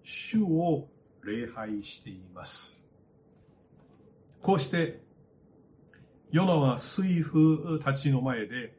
[0.04, 0.88] 主を
[1.24, 2.80] 礼拝しています。
[4.40, 5.02] こうして、
[6.30, 8.74] ヨナは水夫たちの前で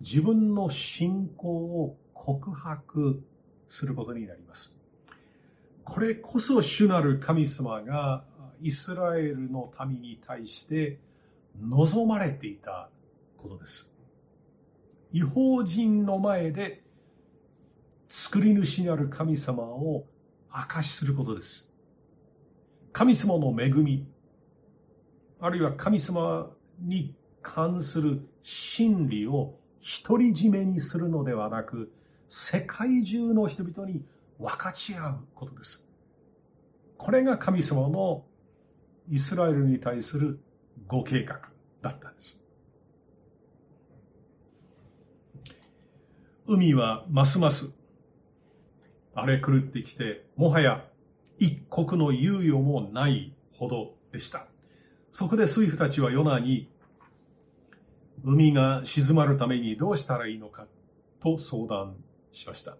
[0.00, 3.22] 自分の信仰を告白
[3.66, 4.78] することになります。
[5.84, 8.24] これこそ主なる神様が
[8.60, 10.98] イスラエルの民に対して
[11.60, 12.90] 望まれていた
[13.36, 13.92] ことです。
[15.12, 16.82] 違法人の前で
[18.08, 20.06] 作り主にある神様を
[20.50, 21.70] 証しすることです。
[22.92, 24.06] 神様の恵み、
[25.40, 29.58] あるいは神様に関する真理を
[30.04, 31.92] 独り占めにするのではなく、
[32.28, 34.04] 世界中の人々に
[34.38, 35.88] 分かち合うことです。
[36.96, 38.24] これが神様の
[39.10, 40.40] イスラエルに対する
[40.88, 41.40] ご計画
[41.82, 42.40] だったんです。
[46.46, 47.74] 海はますます
[49.14, 50.84] 荒れ狂ってきて、もはや
[51.38, 54.46] 一刻の猶予もないほどでした。
[55.12, 56.70] そこで水夫たちはヨナに、
[58.24, 60.66] 海が静まるためにどうしたらいいのか
[61.22, 61.96] と相談
[62.32, 62.76] しました。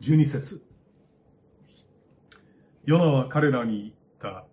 [0.00, 0.62] 12節
[2.84, 4.44] ヨナは彼らに言った。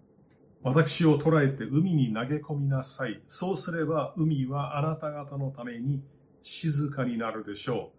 [0.65, 3.21] 私を捕らえて海に投げ込みなさい。
[3.28, 6.01] そうすれば海はあなた方のために
[6.41, 7.91] 静かになるでしょ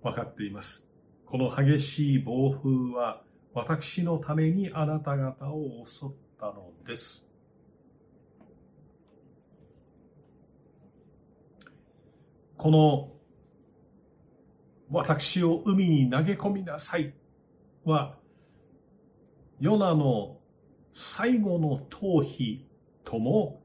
[0.00, 0.08] う。
[0.08, 0.88] 分かっています。
[1.26, 3.20] この激しい暴風は
[3.52, 6.08] 私のためにあなた方を襲っ
[6.40, 7.28] たのです。
[12.56, 13.12] この
[14.88, 17.12] 私を海に投げ込みなさい
[17.84, 18.16] は
[19.60, 20.38] ヨナの
[20.92, 22.60] 最後の逃避
[23.04, 23.62] とも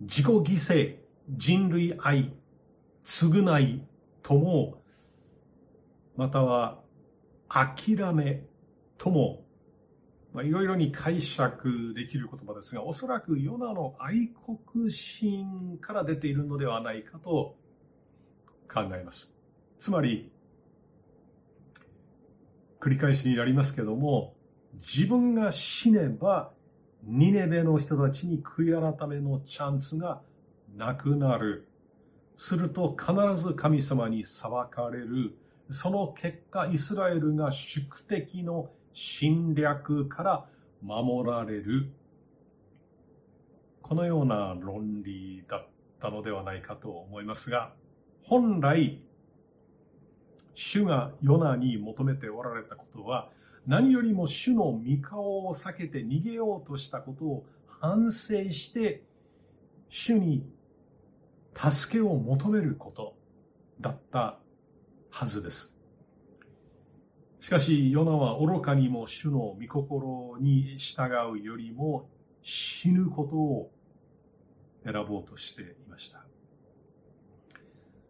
[0.00, 0.96] 自己犠牲
[1.28, 2.32] 人類愛
[3.04, 3.82] 償い
[4.22, 4.82] とも
[6.16, 6.80] または
[7.48, 8.44] 諦め
[8.98, 9.44] とも
[10.34, 14.32] まあ、いろいろに解釈できる言葉ですが、おそらくヨナの愛
[14.72, 17.56] 国心から出ているのではないかと
[18.68, 19.32] 考えます。
[19.78, 20.32] つまり、
[22.80, 24.33] 繰り返しになりますけども、
[24.80, 26.52] 自分が死ねば、
[27.02, 30.20] ニネベの人たちに悔い改めのチャンスが
[30.76, 31.68] なくなる。
[32.36, 35.36] すると必ず神様に裁かれる。
[35.70, 40.46] その結果、イスラエルが宿敵の侵略から
[40.80, 41.90] 守られる
[43.82, 45.66] このような論理だっ
[46.00, 47.72] たのではないかと思いますが
[48.22, 49.00] 本来
[50.54, 53.30] 主がヨナに求めておられたことは
[53.66, 59.02] 何よりも主の御顔を避けて逃げようとしたことを反省して
[59.88, 60.46] 主に
[61.56, 63.16] 助けを求めること
[63.80, 64.38] だった
[65.10, 65.76] はずです。
[67.40, 72.08] しかし、ヨナは愚かにも主の御心に従うよりも
[72.42, 73.70] 死ぬことを
[74.84, 76.24] 選ぼうとしていました。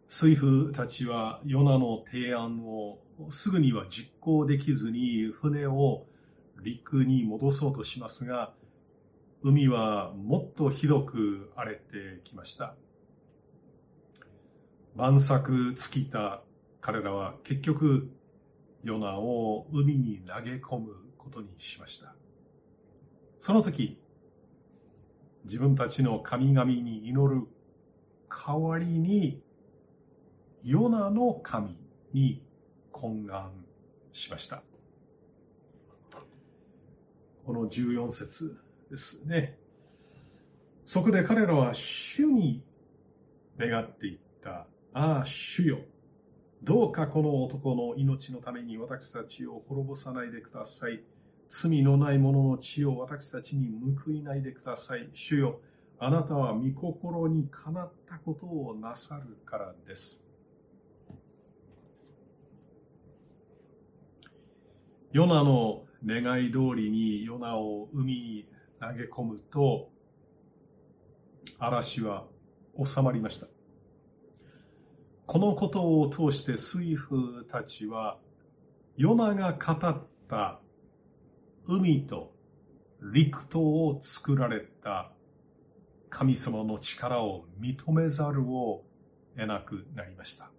[0.07, 2.99] 水夫たちはヨナの提案を
[3.29, 6.05] すぐには実行できずに船を
[6.61, 8.53] 陸に戻そうとしますが、
[9.41, 12.75] 海はもっとひどく荒れてきました。
[14.95, 16.41] 万策尽きた
[16.81, 18.09] 彼らは結局
[18.83, 22.15] ヨナを海に投げ込むことにしました。
[23.39, 23.99] その時、
[25.45, 27.47] 自分たちの神々に祈る
[28.29, 29.41] 代わりに、
[30.63, 31.77] ヨナの神
[32.13, 32.44] に
[32.95, 33.51] 懇願
[34.13, 34.63] しました。
[37.45, 38.57] この14節
[38.89, 39.57] ですね。
[40.85, 42.63] そこで彼らは主に
[43.59, 44.67] 願っていった。
[44.93, 45.79] ああ、主よ。
[46.63, 51.03] どうかこの男の命のために私たちを滅ぼさないでください。
[51.49, 53.69] 罪のない者の血を私たちに
[54.03, 55.09] 報いないでください。
[55.13, 55.59] 主よ、
[55.99, 60.24] あなたは御心にかなったことをなさるからです。
[65.15, 68.49] ヨナの願い通りにヨナを海に
[68.81, 69.89] 投げ込むと、
[71.57, 72.25] 嵐は
[72.85, 73.47] 収まりました。
[75.25, 78.17] このことを通して水夫たちは、
[78.97, 80.59] ヨナが語った
[81.65, 82.33] 海と
[83.01, 85.13] 陸島を作られた
[86.09, 88.83] 神様の力を認めざるを
[89.37, 90.51] 得なくなりました。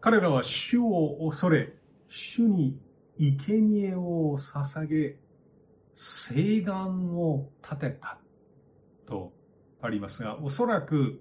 [0.00, 1.74] 彼らは主を恐れ、
[2.08, 2.80] 主に
[3.18, 5.16] 生贄を捧げ、
[5.94, 8.18] 誓願を立てた
[9.06, 9.32] と
[9.80, 11.20] ありますが、おそらく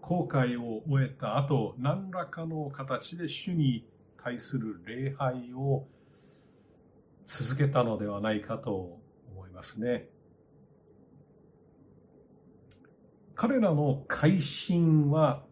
[0.00, 3.86] 後悔を終えた後、何らかの形で主に
[4.22, 5.86] 対する礼拝を
[7.26, 8.98] 続けたのではないかと
[9.32, 10.08] 思いますね。
[13.34, 15.42] 彼らの改心は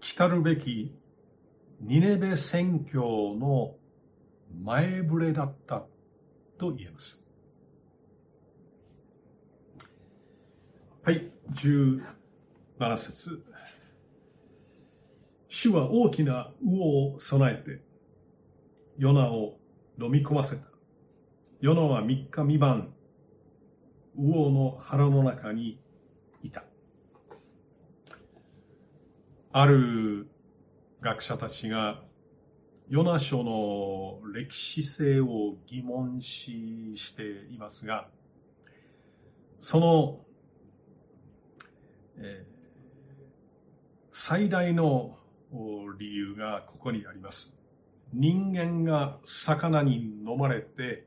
[0.00, 0.94] 来るべき
[1.80, 3.74] ニネベ宣教の
[4.62, 5.84] 前触れだった
[6.58, 7.22] と言えます。
[11.02, 12.02] はい、17
[12.96, 13.42] 節
[15.48, 17.82] 主は大きな魚を備えて、
[18.98, 19.58] ヨナを
[20.00, 20.62] 飲み込ませた。
[21.60, 22.92] ヨナは3日三晩、
[24.16, 25.80] 魚の腹の中に
[26.42, 26.64] いた。
[29.52, 30.28] ある
[31.00, 32.02] 学者たちが、
[32.90, 38.08] ヨナ書の歴史性を疑問視していますが、
[39.60, 40.20] その、
[42.18, 42.60] えー
[44.22, 45.16] 最大の
[45.98, 47.58] 理由がここにあります。
[48.12, 51.06] 人間が魚に飲まれて、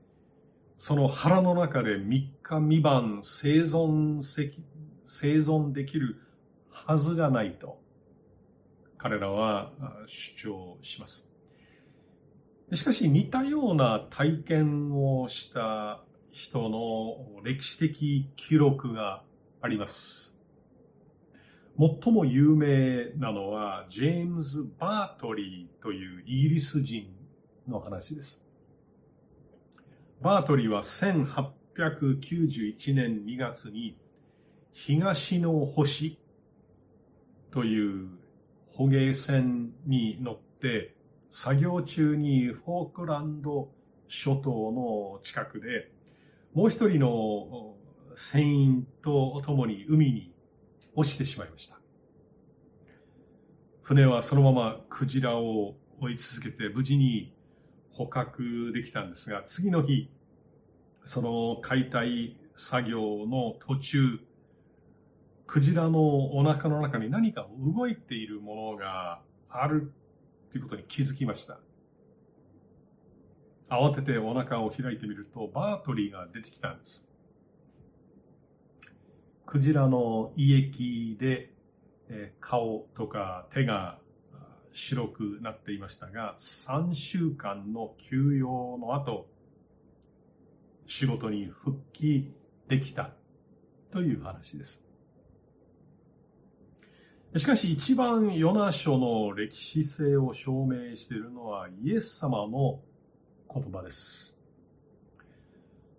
[0.79, 4.21] その腹の中で3日三晩生存
[5.05, 6.21] 生存できる
[6.69, 7.79] はずがないと
[8.97, 9.71] 彼らは
[10.07, 11.32] 主張します。
[12.75, 16.01] しかし似たような体験をした
[16.31, 19.21] 人の歴史的記録が
[19.61, 20.33] あります。
[21.77, 27.07] 最も有名なのはジェームズ・バートリーというイギリス人
[27.67, 28.43] の話です。
[30.21, 33.97] バートリーは1891年2月に
[34.71, 36.17] 東の星
[37.51, 38.07] という
[38.71, 40.95] 捕鯨船に乗って
[41.35, 43.71] 作業中にフォークランド
[44.07, 45.91] 諸島の近くで
[46.53, 47.73] もう一人の
[48.13, 50.31] 船員と共に海に
[50.93, 51.79] 落ちてしまいました。
[53.81, 57.33] 船はそのままクジラを追い続けて無事に
[57.93, 60.11] 捕獲できたんですが、次の日、
[61.03, 64.19] その解体作業の途中、
[65.47, 69.91] クジラのお腹の中に何か動いているものがある
[70.53, 71.59] ということに気づきました。
[73.69, 77.03] 慌ててお腹を開いてみると、バートリーが出てきたんです。
[79.47, 81.51] クジラの胃液で
[82.39, 83.97] 顔とか手が
[84.73, 89.27] 白くなっていましたが、3週間の休養の後、
[90.85, 92.31] 仕事に復帰
[92.67, 93.15] できた
[93.89, 94.82] という話です。
[97.35, 102.79] しかし一番ヨナ書の歴史性を証明しているのはイエス様の
[103.51, 104.35] 言葉です。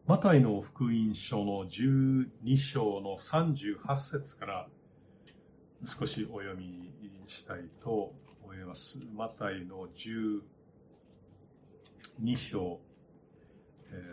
[0.07, 4.69] マタイの福音書の12章の38節から
[5.85, 6.93] 少しお読み
[7.27, 8.15] したいと
[8.45, 8.99] 思います。
[9.13, 9.89] マタイの
[12.23, 12.79] 12章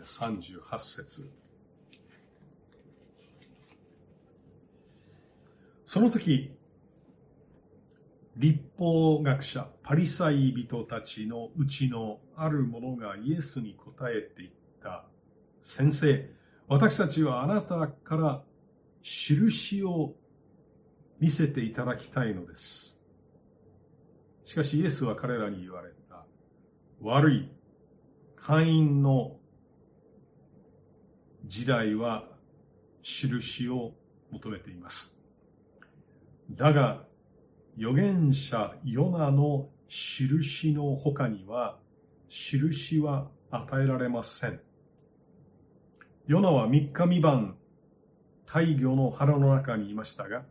[0.04, 1.30] 38節
[5.86, 6.50] その時
[8.36, 14.50] 立法学者、パリサイ人たちのうちのある者がイエスに答えていっ
[14.82, 15.04] た。
[15.62, 16.30] 先生、
[16.66, 18.42] 私たちはあなたから
[19.02, 20.14] 印を
[21.20, 22.96] 見せていただきたいのです。
[24.44, 26.24] しかしイエスは彼らに言われた。
[27.00, 27.50] 悪い
[28.36, 29.36] 会員の
[31.44, 32.24] 時代は
[33.02, 33.92] 印を
[34.30, 35.14] 求めています。
[36.50, 37.04] だが
[37.78, 41.78] 預言者ヨナの印の他には
[42.28, 44.60] 印は与えられません。
[46.26, 47.56] ヨナは三日三晩
[48.46, 50.42] 大魚の腹の中にいましたが、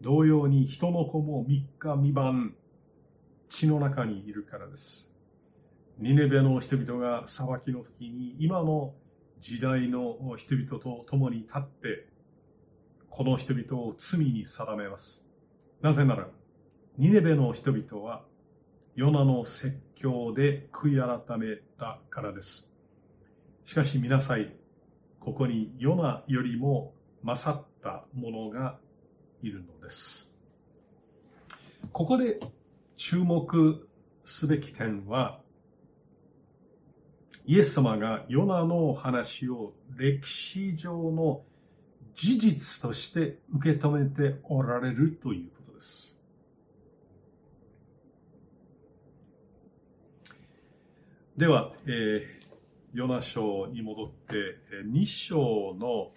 [0.00, 2.54] 同様に人の子も三日三晩
[3.48, 5.08] 血の中にいるからです。
[5.98, 8.94] ニネベの人々が裁きの時に今の
[9.40, 12.06] 時代の人々と共に立って
[13.10, 15.24] この人々を罪に定めます。
[15.80, 16.28] なぜなら
[16.98, 18.22] ニネベの人々は
[18.96, 22.70] ヨナの説教で悔い改めたからです。
[23.64, 24.54] しかし見なさい。
[25.18, 28.78] ここにヨナよりも勝った者が
[29.42, 30.30] いるのです。
[31.92, 32.38] ここで
[32.96, 33.86] 注目
[34.26, 35.40] すべき点は、
[37.46, 41.42] イエス様がヨナの話を歴史上の
[42.14, 46.11] 事実として受け止めておられるということです。
[51.42, 54.36] では、えー、ヨナ書に戻って
[54.70, 56.12] え、2章の、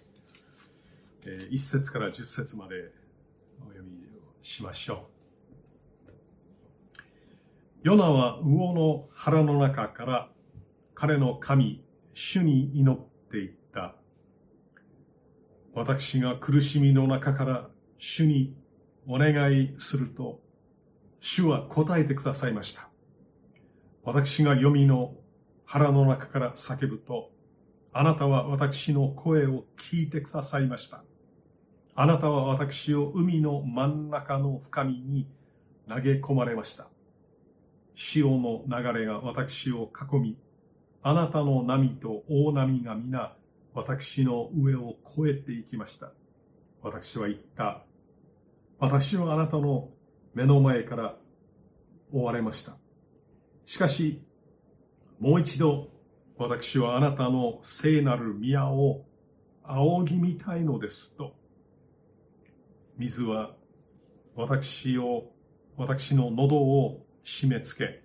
[1.26, 2.92] えー、1節から10節まで
[3.60, 4.06] お読み
[4.44, 5.08] しましょ
[6.92, 6.92] う。
[7.82, 10.30] ヨナは魚の腹の中から
[10.94, 11.82] 彼の神、
[12.14, 12.96] 主に祈っ
[13.28, 13.96] ていった。
[15.74, 17.68] 私が苦しみの中から
[17.98, 18.54] 主に
[19.08, 20.38] お願いすると、
[21.18, 22.88] 主は答えてくださいました。
[24.06, 25.16] 私が読みの
[25.64, 27.32] 腹の中から叫ぶと、
[27.92, 31.02] あなたは私の声を聞いてくださいました。
[31.96, 35.26] あなたは私を海の真ん中の深みに
[35.88, 36.86] 投げ込まれました。
[37.96, 40.38] 潮の流れが私を囲み、
[41.02, 43.34] あなたの波と大波が皆
[43.74, 46.12] 私の上を越えていきました。
[46.80, 47.82] 私は言った。
[48.78, 49.88] 私はあなたの
[50.32, 51.16] 目の前から
[52.12, 52.76] 追われました。
[53.66, 54.22] しかし、
[55.18, 55.88] もう一度、
[56.38, 59.04] 私はあなたの聖なる宮を
[59.64, 61.34] 仰ぎ見たいのですと。
[62.96, 63.56] 水は
[64.36, 65.32] 私を、
[65.76, 68.02] 私の喉を締め付け、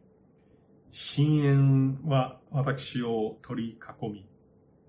[0.91, 4.27] 深淵は私を取り囲み、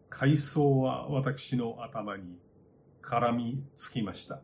[0.09, 2.39] 海藻は私の頭に
[3.03, 4.41] 絡みつきました。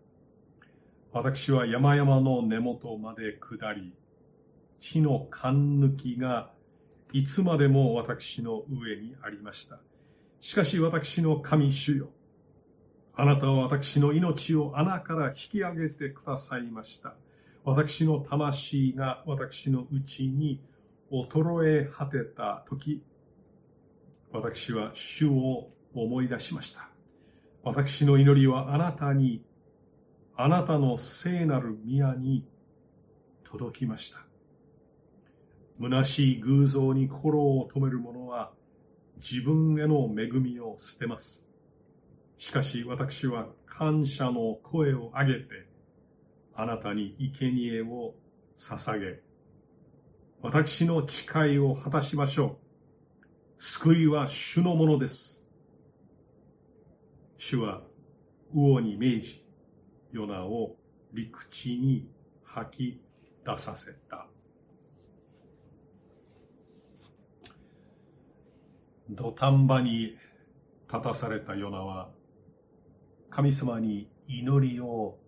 [1.11, 3.95] 私は山々の根元まで下り、
[4.81, 6.51] 地の勘抜きが
[7.13, 9.79] いつまでも私の上にありました。
[10.41, 12.11] しかし私の神主よ。
[13.15, 17.15] あなたは私の命を穴から引き上げてくださいました。
[17.65, 20.61] 私の魂が私のうちに
[21.11, 23.03] 衰え果てた時、
[24.31, 26.89] 私は主を思い出しました。
[27.65, 29.43] 私の祈りはあなたに、
[30.37, 32.47] あなたの聖なる宮に
[33.45, 34.28] 届きました。
[35.81, 38.53] 虚しい偶像に心を止める者は
[39.17, 41.45] 自分への恵みを捨てます。
[42.37, 45.69] しかし私は感謝の声を上げて、
[46.55, 48.15] あなたに生贄を
[48.57, 49.21] 捧げ、
[50.43, 52.59] 私の誓いを果たしましょ
[53.59, 53.63] う。
[53.63, 55.45] 救いは主のものです。
[57.39, 57.83] 主は
[58.53, 59.45] 魚に命じ、
[60.13, 60.77] ヨナを
[61.13, 62.09] 陸地に
[62.45, 63.01] 吐き
[63.45, 64.27] 出させた。
[69.11, 70.17] 土壇場に
[70.93, 72.11] 立たされたヨナは
[73.31, 75.19] 神様に祈りを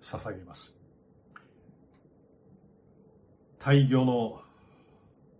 [0.00, 0.80] 捧げます。
[3.58, 4.40] 大魚の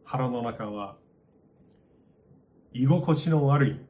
[0.05, 0.97] 腹の中は
[2.73, 3.81] 居心地の悪い。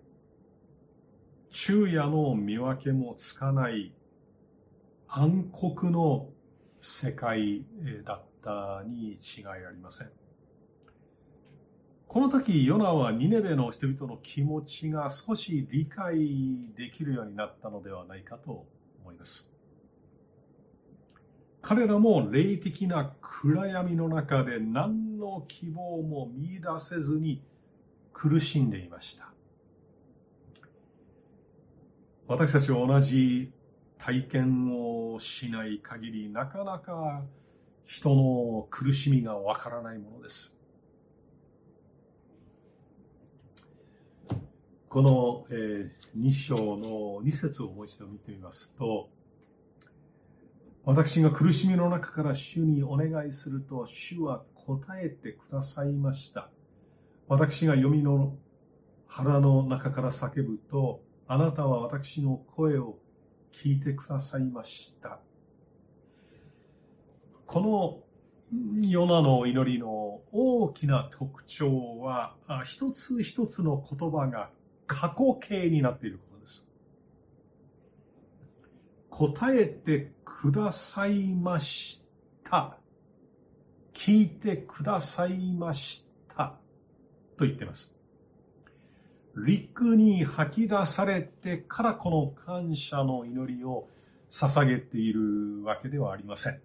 [1.50, 3.92] 昼夜の見分けもつかない
[5.08, 6.28] 暗黒の
[6.80, 7.64] 世界
[8.04, 10.10] だったに違いありません。
[12.16, 16.16] この時、ヨナはニネベの人々の気持ちが少し理解
[16.74, 18.64] できるようになったのではないかと
[19.02, 19.52] 思います。
[21.60, 27.42] 彼らも霊的な暗闇の中で何の希望も見出せずに
[28.14, 29.30] 苦しんでいました。
[32.28, 33.52] 私たちは同じ
[33.98, 37.24] 体験をしない限りなかなか
[37.84, 40.55] 人の苦しみがわからないものです。
[44.96, 49.10] この、えー、2章の2節をもう一度見てみますと、
[50.86, 56.48] 私が苦しみの中から主にお願いすると、主は答えてくださいました。
[57.28, 58.38] 私が読みの
[59.06, 62.96] 腹の中から叫ぶと、あなたは私の声を
[63.52, 65.18] 聞いてくださいました。
[67.44, 72.34] このヨナの祈りの大きな特徴は、
[72.64, 74.55] 一つ一つの言葉が
[74.86, 76.66] 過去形になっていることです。
[79.10, 82.02] 答えてくださいまし
[82.44, 82.78] た。
[83.92, 86.58] 聞いてくださいました。
[87.36, 87.94] と言っています。
[89.36, 93.88] 陸に吐き出されてからこの感謝の祈りを
[94.30, 96.60] 捧げているわけではありません。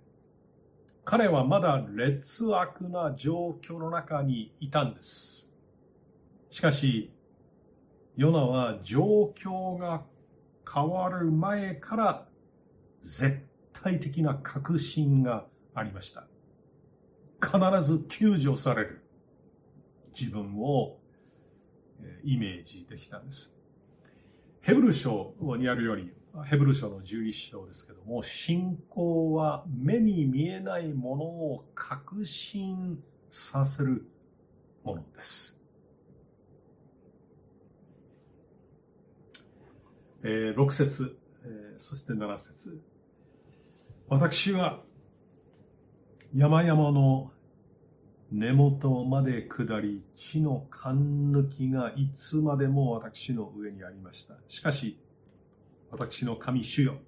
[1.04, 5.48] 彼はまだ劣悪な状況の中にいたんです。
[6.50, 7.12] しかし、
[8.22, 10.04] ヨナは状況が
[10.72, 12.28] 変わる前から
[13.02, 16.28] 絶対的な確信がありました。
[17.44, 19.02] 必ず救助される
[20.16, 21.00] 自分を
[22.24, 23.56] イメージできたんです。
[24.62, 26.14] ヘブル書にあるより、
[26.46, 33.02] ヘブル書の11章ですけども、信仰は目に見えないものを確信
[33.32, 34.06] させる
[34.84, 35.61] ものです。
[40.24, 42.80] えー、6節、えー、そして7節
[44.08, 44.82] 私は
[46.36, 47.32] 山々の
[48.32, 54.36] 根元まで下り、地の勘抜きがいつまでも私の上にありました。
[54.48, 54.98] しかし、
[55.90, 57.00] 私の神主よ、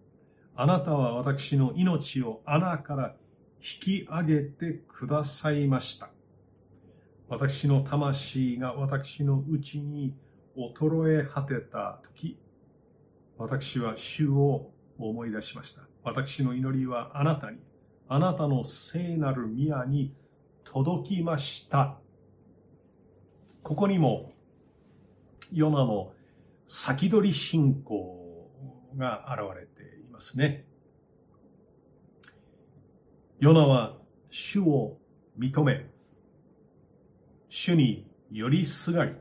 [0.56, 3.16] あなたは私の命を穴から
[3.62, 6.10] 引き上げてくださいました。
[7.30, 10.14] 私の魂が私のうちに
[10.58, 12.38] 衰え果てた時、
[13.44, 15.82] 私は主を思い出しました。
[16.02, 17.58] 私の祈りはあなたに、
[18.08, 20.14] あなたの聖なる宮に
[20.64, 21.98] 届きました。
[23.62, 24.32] ここにも、
[25.52, 26.14] ヨナの
[26.70, 28.50] 先取り信仰
[28.96, 30.66] が現れていますね。
[33.40, 33.98] ヨナは
[34.30, 34.98] 主を
[35.38, 35.86] 認め、
[37.50, 39.12] 主に寄りすがり、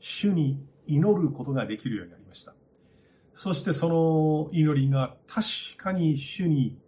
[0.00, 2.23] 主に祈ることができるようになりました。
[3.34, 6.78] そしてその祈りが確かに主に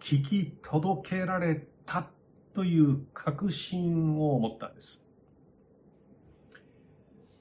[0.00, 2.08] 聞き届けられた
[2.54, 5.02] という確信を持ったんです。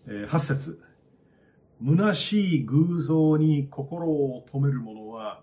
[0.06, 0.82] 8節
[1.82, 5.42] 虚しい偶像に心を止める者は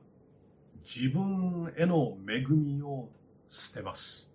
[0.84, 3.08] 自分への恵みを
[3.48, 4.30] 捨てます。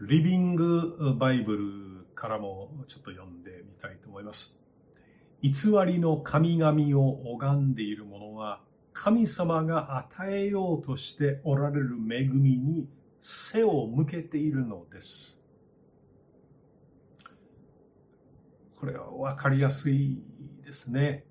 [0.00, 4.65] リビングバイブルからもちょっと読んでみたいと思います。
[5.42, 5.52] 偽
[5.86, 8.60] りの神々を拝んでいる者は
[8.92, 12.88] 神様が与えようとしておられる恵みに
[13.20, 15.40] 背を向けているのです。
[18.80, 20.22] これは分かりやすい
[20.64, 21.24] ですね。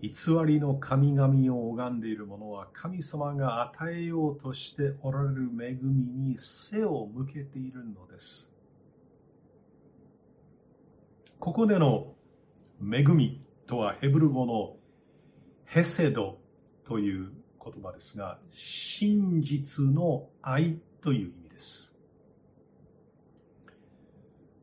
[0.00, 0.10] 偽
[0.46, 8.48] りの神々を拝んでいる者は神様が与えようとしておられる恵みに背を向けているのです。
[11.38, 12.14] ここでの
[12.80, 14.76] 恵みとはヘブル語の
[15.66, 16.38] ヘセド
[16.86, 21.94] という言葉ですが、真実の愛という意味です。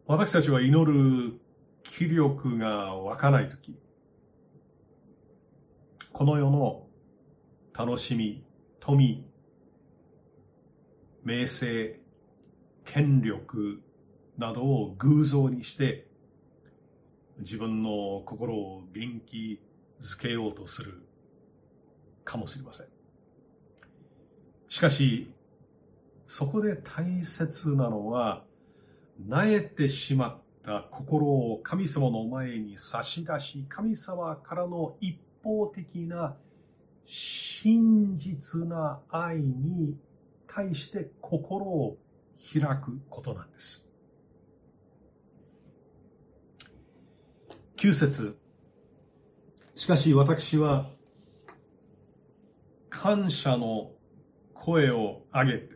[0.05, 1.39] 私たちは祈る
[1.83, 3.75] 気力が湧かないとき、
[6.13, 6.87] この世の
[7.73, 8.43] 楽しみ、
[8.79, 9.25] 富、
[11.23, 11.99] 名声、
[12.85, 13.81] 権力
[14.37, 16.10] などを偶像にして
[17.41, 19.59] 自分の心を元気
[19.99, 21.01] づけようとする
[22.23, 22.87] かもしれません。
[24.69, 25.31] しかし、
[26.27, 28.43] そこで大切なのは、
[29.27, 36.35] なえてしまった心を神様の前に差し出し、神様からの一方的な
[37.05, 39.97] 真実な愛に
[40.47, 41.97] 対して心を
[42.53, 43.90] 開くことなんです。
[47.81, 48.37] 9節
[49.73, 50.85] しかし私は
[52.91, 53.89] 感謝の
[54.53, 55.69] 声を上げて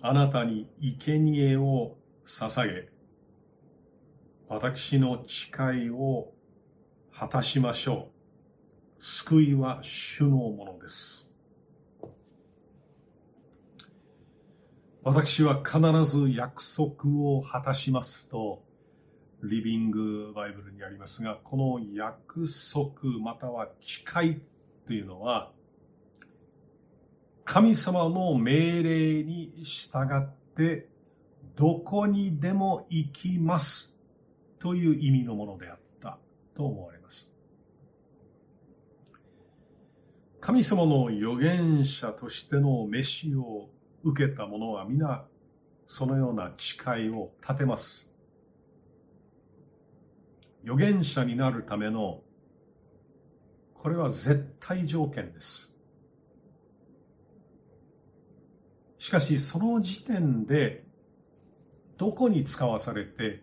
[0.00, 2.88] あなたに生贄を捧げ
[4.48, 6.32] 私の誓いを
[7.12, 8.12] 果たしましょ
[9.00, 9.04] う。
[9.04, 11.28] 救いは主のものです。
[15.02, 18.62] 私は必ず約束を果たしますと
[19.42, 24.40] リビングバイブルにありますが、この約束または誓い
[24.86, 25.52] というのは、
[27.44, 30.88] 神様の命令に従って
[31.56, 33.94] どこにでも行きます
[34.58, 36.18] という意味のものであった
[36.54, 37.30] と思われます。
[40.40, 43.68] 神様の預言者としての召しを
[44.02, 45.24] 受けた者は皆
[45.86, 48.10] そのような誓いを立てます。
[50.68, 52.20] 預言者になるための
[53.72, 55.74] これは絶対条件です。
[58.98, 60.84] しかしその時点で
[61.96, 63.42] どこに使わされて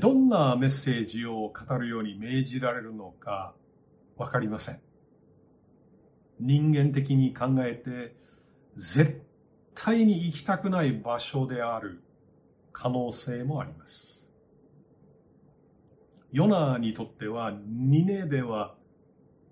[0.00, 3.54] どんなメッセージを語るように命じられるのか
[4.16, 4.80] 分かりません。
[6.40, 8.16] 人間的に考えて
[8.76, 9.26] 絶
[9.74, 12.02] 対に行きたくない場所である
[12.72, 14.15] 可能性もあります。
[16.36, 18.74] ヨナにとってはニネベは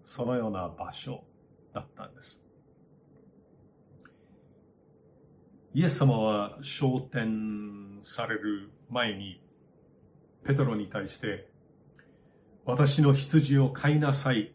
[0.05, 1.24] そのような場所
[1.72, 2.43] だったんです。
[5.72, 9.43] イエス様は昇天される前に
[10.45, 11.49] ペトロに対して
[12.66, 14.53] 私の羊を飼いなさい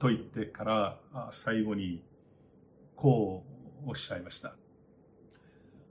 [0.00, 0.98] と言ってから
[1.30, 2.02] 最後に
[2.96, 3.44] こ
[3.86, 4.56] うおっしゃいました。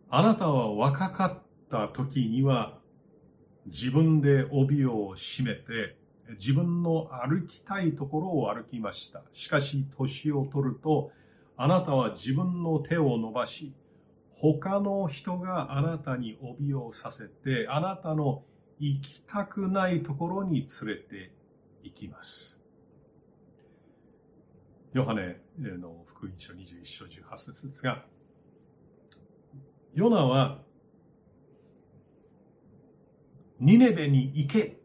[0.09, 1.39] あなたは若かっ
[1.71, 2.80] た時には
[3.65, 5.95] 自分で帯を締めて
[6.39, 9.21] 自分の歩きたいところを歩きました。
[9.33, 11.11] しかし年を取ると
[11.57, 13.73] あなたは自分の手を伸ばし
[14.35, 18.43] 他の人があなたに帯をさせてあなたの
[18.79, 21.31] 行きたくないところに連れて
[21.83, 22.57] 行きます。
[24.93, 28.03] ヨハネの福音書21章18節ですが、
[29.93, 30.59] ヨナは
[33.61, 34.77] ニネベに行け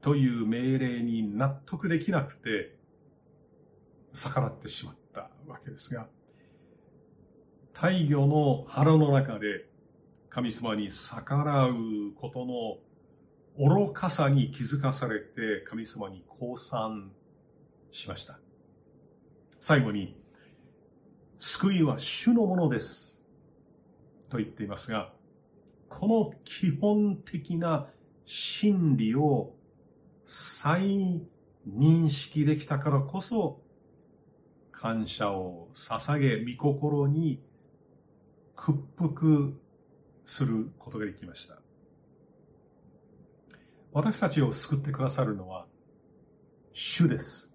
[0.00, 2.76] という命令に納得できなくて
[4.12, 6.08] 逆らってしまったわけですが
[7.72, 9.66] 大魚の腹の中で
[10.28, 11.74] 神様に逆らう
[12.16, 12.78] ことの
[13.56, 17.12] 愚かさに気づかされて神様に降参
[17.92, 18.40] しました。
[19.60, 20.20] 最後に
[21.38, 23.16] 救いは主のものです
[24.28, 25.12] と言っていますが
[25.98, 27.86] この基本的な
[28.26, 29.54] 真理を
[30.26, 31.22] 再
[31.68, 33.60] 認識できたからこそ
[34.72, 37.40] 感謝を捧げ御心に
[38.56, 39.60] 屈服
[40.26, 41.58] することができました。
[43.92, 45.66] 私たちを救ってくださるのは
[46.72, 47.48] 主です。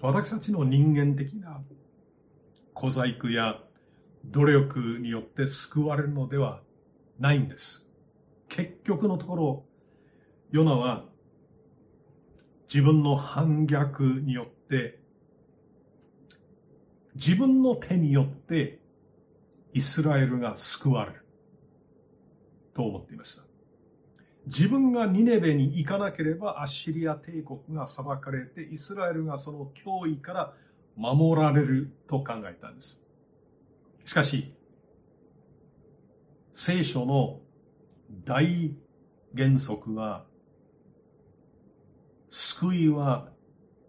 [0.00, 1.60] 私たちの人間的な
[2.72, 3.60] 小細工や
[4.24, 6.60] 努力によって救われるのでは
[7.18, 7.86] ないんです。
[8.48, 9.64] 結局のところ、
[10.50, 11.04] ヨナは
[12.72, 14.98] 自分の反逆によって
[17.14, 18.80] 自分の手によって
[19.74, 21.26] イスラエルが救われる
[22.74, 23.42] と思っていました。
[24.46, 30.52] 自分がニネベに行かなければアッシリア帝国が裁かれてイスラエルがその脅威から
[30.96, 33.00] 守られると考えたんです。
[34.04, 34.54] しかし、
[36.54, 37.40] 聖書の
[38.24, 38.74] 大
[39.36, 40.26] 原則は、
[42.30, 43.30] 救いは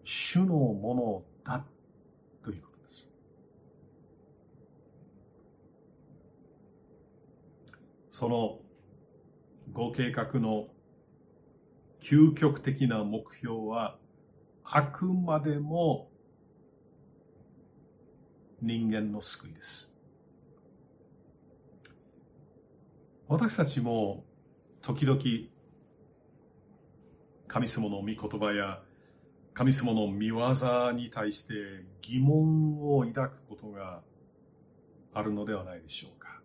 [0.04, 1.64] 主のものだ
[2.42, 3.10] ということです。
[8.12, 8.60] その
[9.72, 10.68] ご計画の
[12.00, 13.98] 究極的な目標は
[14.62, 16.10] あくまでも
[18.60, 19.93] 人間の救いです。
[23.34, 24.22] 私たちも
[24.80, 25.20] 時々
[27.48, 28.80] 神様の御言葉や
[29.54, 31.54] 神様の御業に対して
[32.00, 34.02] 疑問を抱くことが
[35.12, 36.40] あるのではないでしょうか。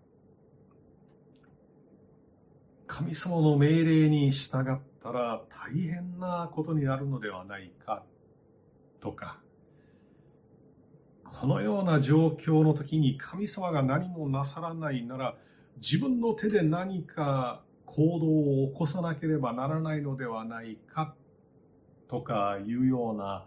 [2.88, 8.04] 神様の命令に従ったら大変なことになるのではないか
[9.00, 9.40] とか、
[11.24, 15.36] このような状況の時に神様が何もなさらないなら
[15.82, 21.16] 自分の手で何か行動を起こさなければならないのではないか
[22.08, 23.46] とかいうような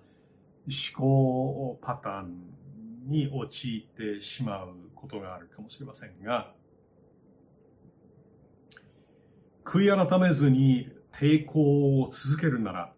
[0.66, 6.52] 思考パターンに陥ってしまうことがあるかもしれませんが
[9.64, 12.92] 悔い改めずに抵抗を続けるなら、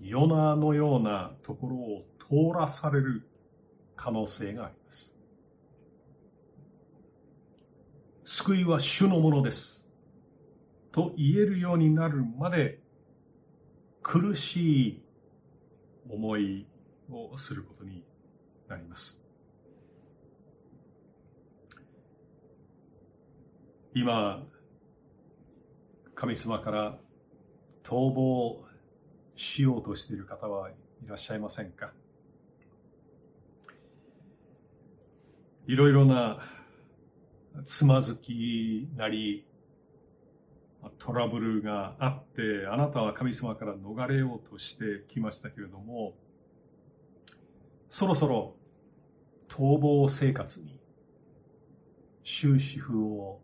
[0.00, 3.28] ヨナのようなところを通らされる
[3.94, 5.15] 可能性があります。
[8.38, 9.82] 救いは主のものです。
[10.92, 12.80] と言えるようになるまで
[14.02, 15.02] 苦しい
[16.10, 16.66] 思い
[17.10, 18.04] をすることに
[18.68, 19.18] なります。
[23.94, 24.42] 今、
[26.14, 26.98] 神様から
[27.82, 28.62] 逃亡
[29.34, 30.74] しようとしている方はい
[31.06, 31.90] らっしゃいませんか？
[35.66, 36.52] いろいろな
[37.64, 39.46] つまずきなり
[40.98, 46.14] トラブルがあってあなたは神様から逃れようとしてきましたけれども
[47.90, 48.54] そろそろ
[49.48, 50.78] 逃亡生活に
[52.24, 53.40] 終止符を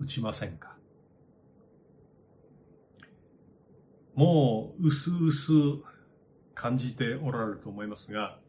[0.00, 0.76] 打ちませんか。
[4.14, 5.52] もう、うすうす
[6.54, 8.40] 感じておられると思いますが、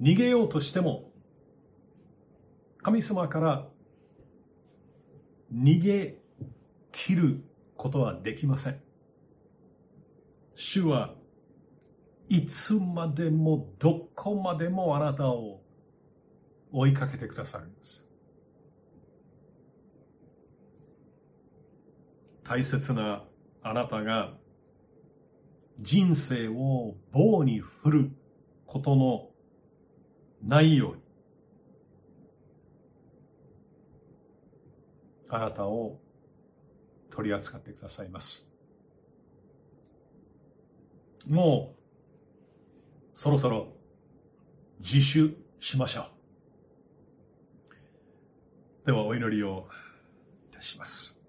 [0.00, 1.09] 逃げようとしても、
[2.82, 3.66] 神様から
[5.52, 6.16] 逃げ
[6.92, 7.44] 切る
[7.76, 8.80] ことはできません。
[10.54, 11.14] 主は
[12.28, 15.60] いつまでもどこまでもあなたを
[16.72, 18.04] 追いかけてくださるんです。
[22.44, 23.24] 大切な
[23.62, 24.32] あなたが
[25.78, 28.10] 人生を棒に振る
[28.66, 29.28] ことの
[30.42, 31.02] ないように
[35.30, 35.98] あなたを
[37.10, 38.48] 取り扱ってくださいます。
[41.26, 43.68] もうそろそろ
[44.80, 46.08] 自首しましょ
[48.84, 48.86] う。
[48.86, 49.68] ではお祈りを
[50.50, 51.20] いたします。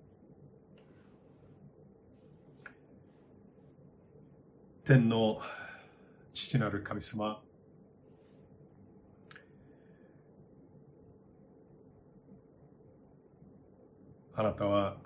[4.84, 5.40] 天の
[6.34, 7.42] 父なる神様
[14.34, 14.98] あなたは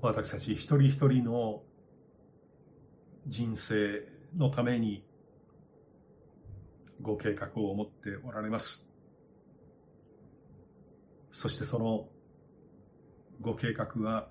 [0.00, 1.62] 私たち一人一人の
[3.26, 4.06] 人生
[4.36, 5.04] のために
[7.02, 8.88] ご計画を持っておられます。
[11.32, 12.08] そしてその
[13.40, 14.28] ご計画は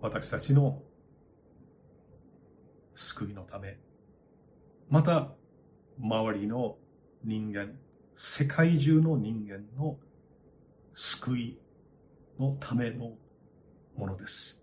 [0.00, 0.82] 私たちの
[2.94, 3.78] 救いのため、
[4.88, 5.32] また
[5.98, 6.76] 周りの
[7.24, 7.78] 人間、
[8.18, 9.98] 世界中の人間の
[10.94, 11.58] 救い
[12.40, 13.12] のための
[13.94, 14.62] ものです。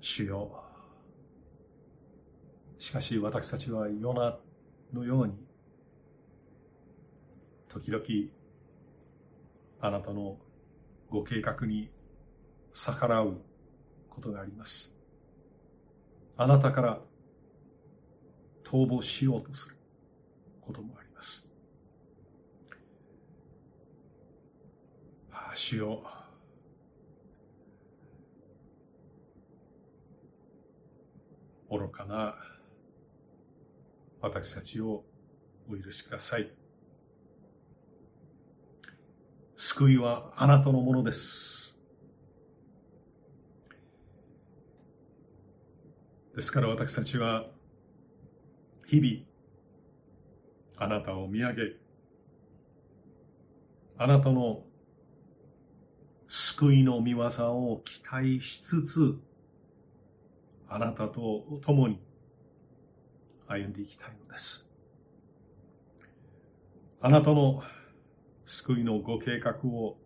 [0.00, 0.64] 主よ
[2.78, 4.38] しかし私たちはヨナ
[4.92, 5.34] のように
[7.68, 8.04] 時々
[9.80, 10.38] あなたの
[11.10, 11.90] ご計画に
[12.72, 13.36] 逆らう
[14.08, 14.97] ことがあります。
[16.40, 17.00] あなたから
[18.62, 19.76] 逃亡しようとする
[20.60, 21.48] こともあります。
[25.32, 26.00] ああ、主よ
[31.68, 32.36] 愚かな
[34.20, 35.04] 私たちを
[35.68, 36.52] お許しください。
[39.56, 41.67] 救いはあなたのものです。
[46.38, 47.46] ですから私たちは
[48.86, 49.26] 日々
[50.76, 51.62] あなたを見上げ、
[53.96, 54.62] あなたの
[56.28, 59.18] 救いの見業を期待しつつ、
[60.68, 62.00] あなたと共に
[63.48, 64.70] 歩んでいきたいのです。
[67.00, 67.64] あなたの
[68.46, 69.96] 救いのご計画を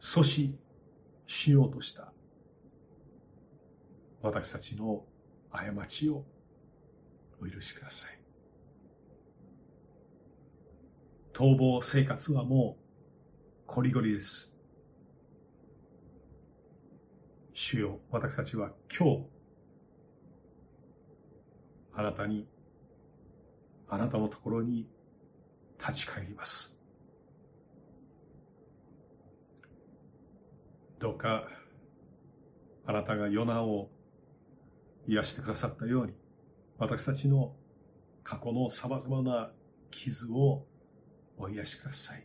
[0.00, 0.50] 阻止
[1.28, 2.12] しようとした
[4.20, 5.04] 私たちの
[5.50, 6.24] 過ちを
[7.40, 8.18] お許しください。
[11.32, 12.82] 逃亡生活はもう
[13.66, 14.52] こりごりです。
[17.52, 19.26] 主よ、私たちは今日、
[21.92, 22.48] あなたに、
[23.88, 24.88] あなたのところに
[25.78, 26.76] 立ち返ります。
[30.98, 31.48] どうか、
[32.86, 33.90] あなたがヨナを
[35.08, 36.12] 癒してくださったように、
[36.76, 37.56] 私たちの
[38.22, 39.50] 過去の様々な
[39.90, 40.66] 傷を
[41.38, 42.24] お癒しください。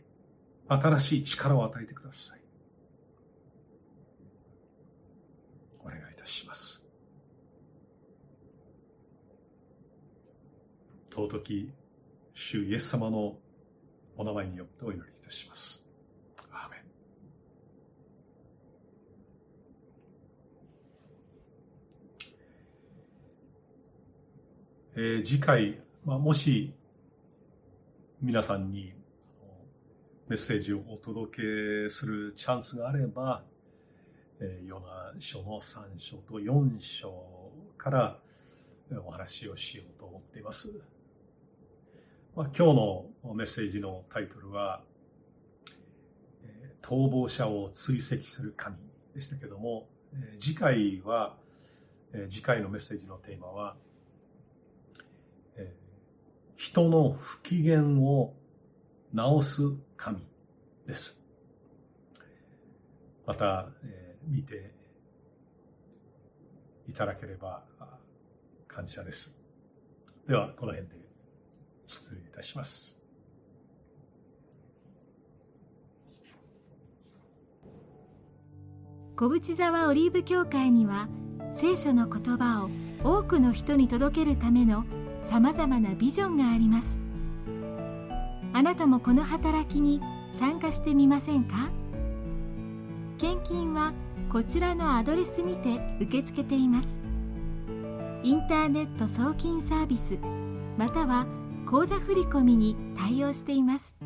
[0.68, 2.40] 新しい力を与えてください。
[5.80, 6.84] お願いいたします。
[11.10, 11.72] 尊き
[12.34, 13.38] 主イエス様の
[14.16, 15.84] お名前によってお祈りいたします。
[16.50, 16.80] アーメン
[24.96, 26.72] えー、次回、まあ、もし
[28.22, 28.92] 皆さんに
[30.28, 33.42] メッセージをお届けするチャンスがあれば、
[34.38, 37.12] えー、ヨナ書の3章と4章
[37.76, 38.18] から
[39.04, 40.70] お話をしようと思っています。
[42.36, 44.80] まあ、今日のメッセージのタイトルは、
[46.82, 48.76] 逃亡者を追跡する神
[49.12, 49.88] でしたけども、
[50.38, 51.34] 次回は、
[52.30, 53.74] 次回のメッセージのテーマは、
[56.56, 58.34] 人の不機嫌を
[59.14, 59.62] 治す
[59.96, 60.26] 神
[60.86, 61.20] です。
[63.26, 64.72] また、えー、見て
[66.88, 67.62] いただければ
[68.68, 69.38] 感謝です。
[70.26, 70.96] では、この辺で
[71.86, 72.94] 失礼いたします。
[79.16, 81.08] 小淵沢オリーブ教会には
[81.52, 82.70] 聖書の言葉を
[83.04, 84.84] 多くの人に届けるための
[85.24, 87.00] さまざまなビジョンがあります。
[88.52, 90.00] あなたもこの働きに
[90.30, 91.70] 参加してみませんか？
[93.18, 93.94] 献金は
[94.30, 97.00] こちらのアドレスにて受け付けています。
[98.22, 100.18] インターネット送金サービス
[100.76, 101.26] または
[101.66, 103.96] 口座振込に対応しています。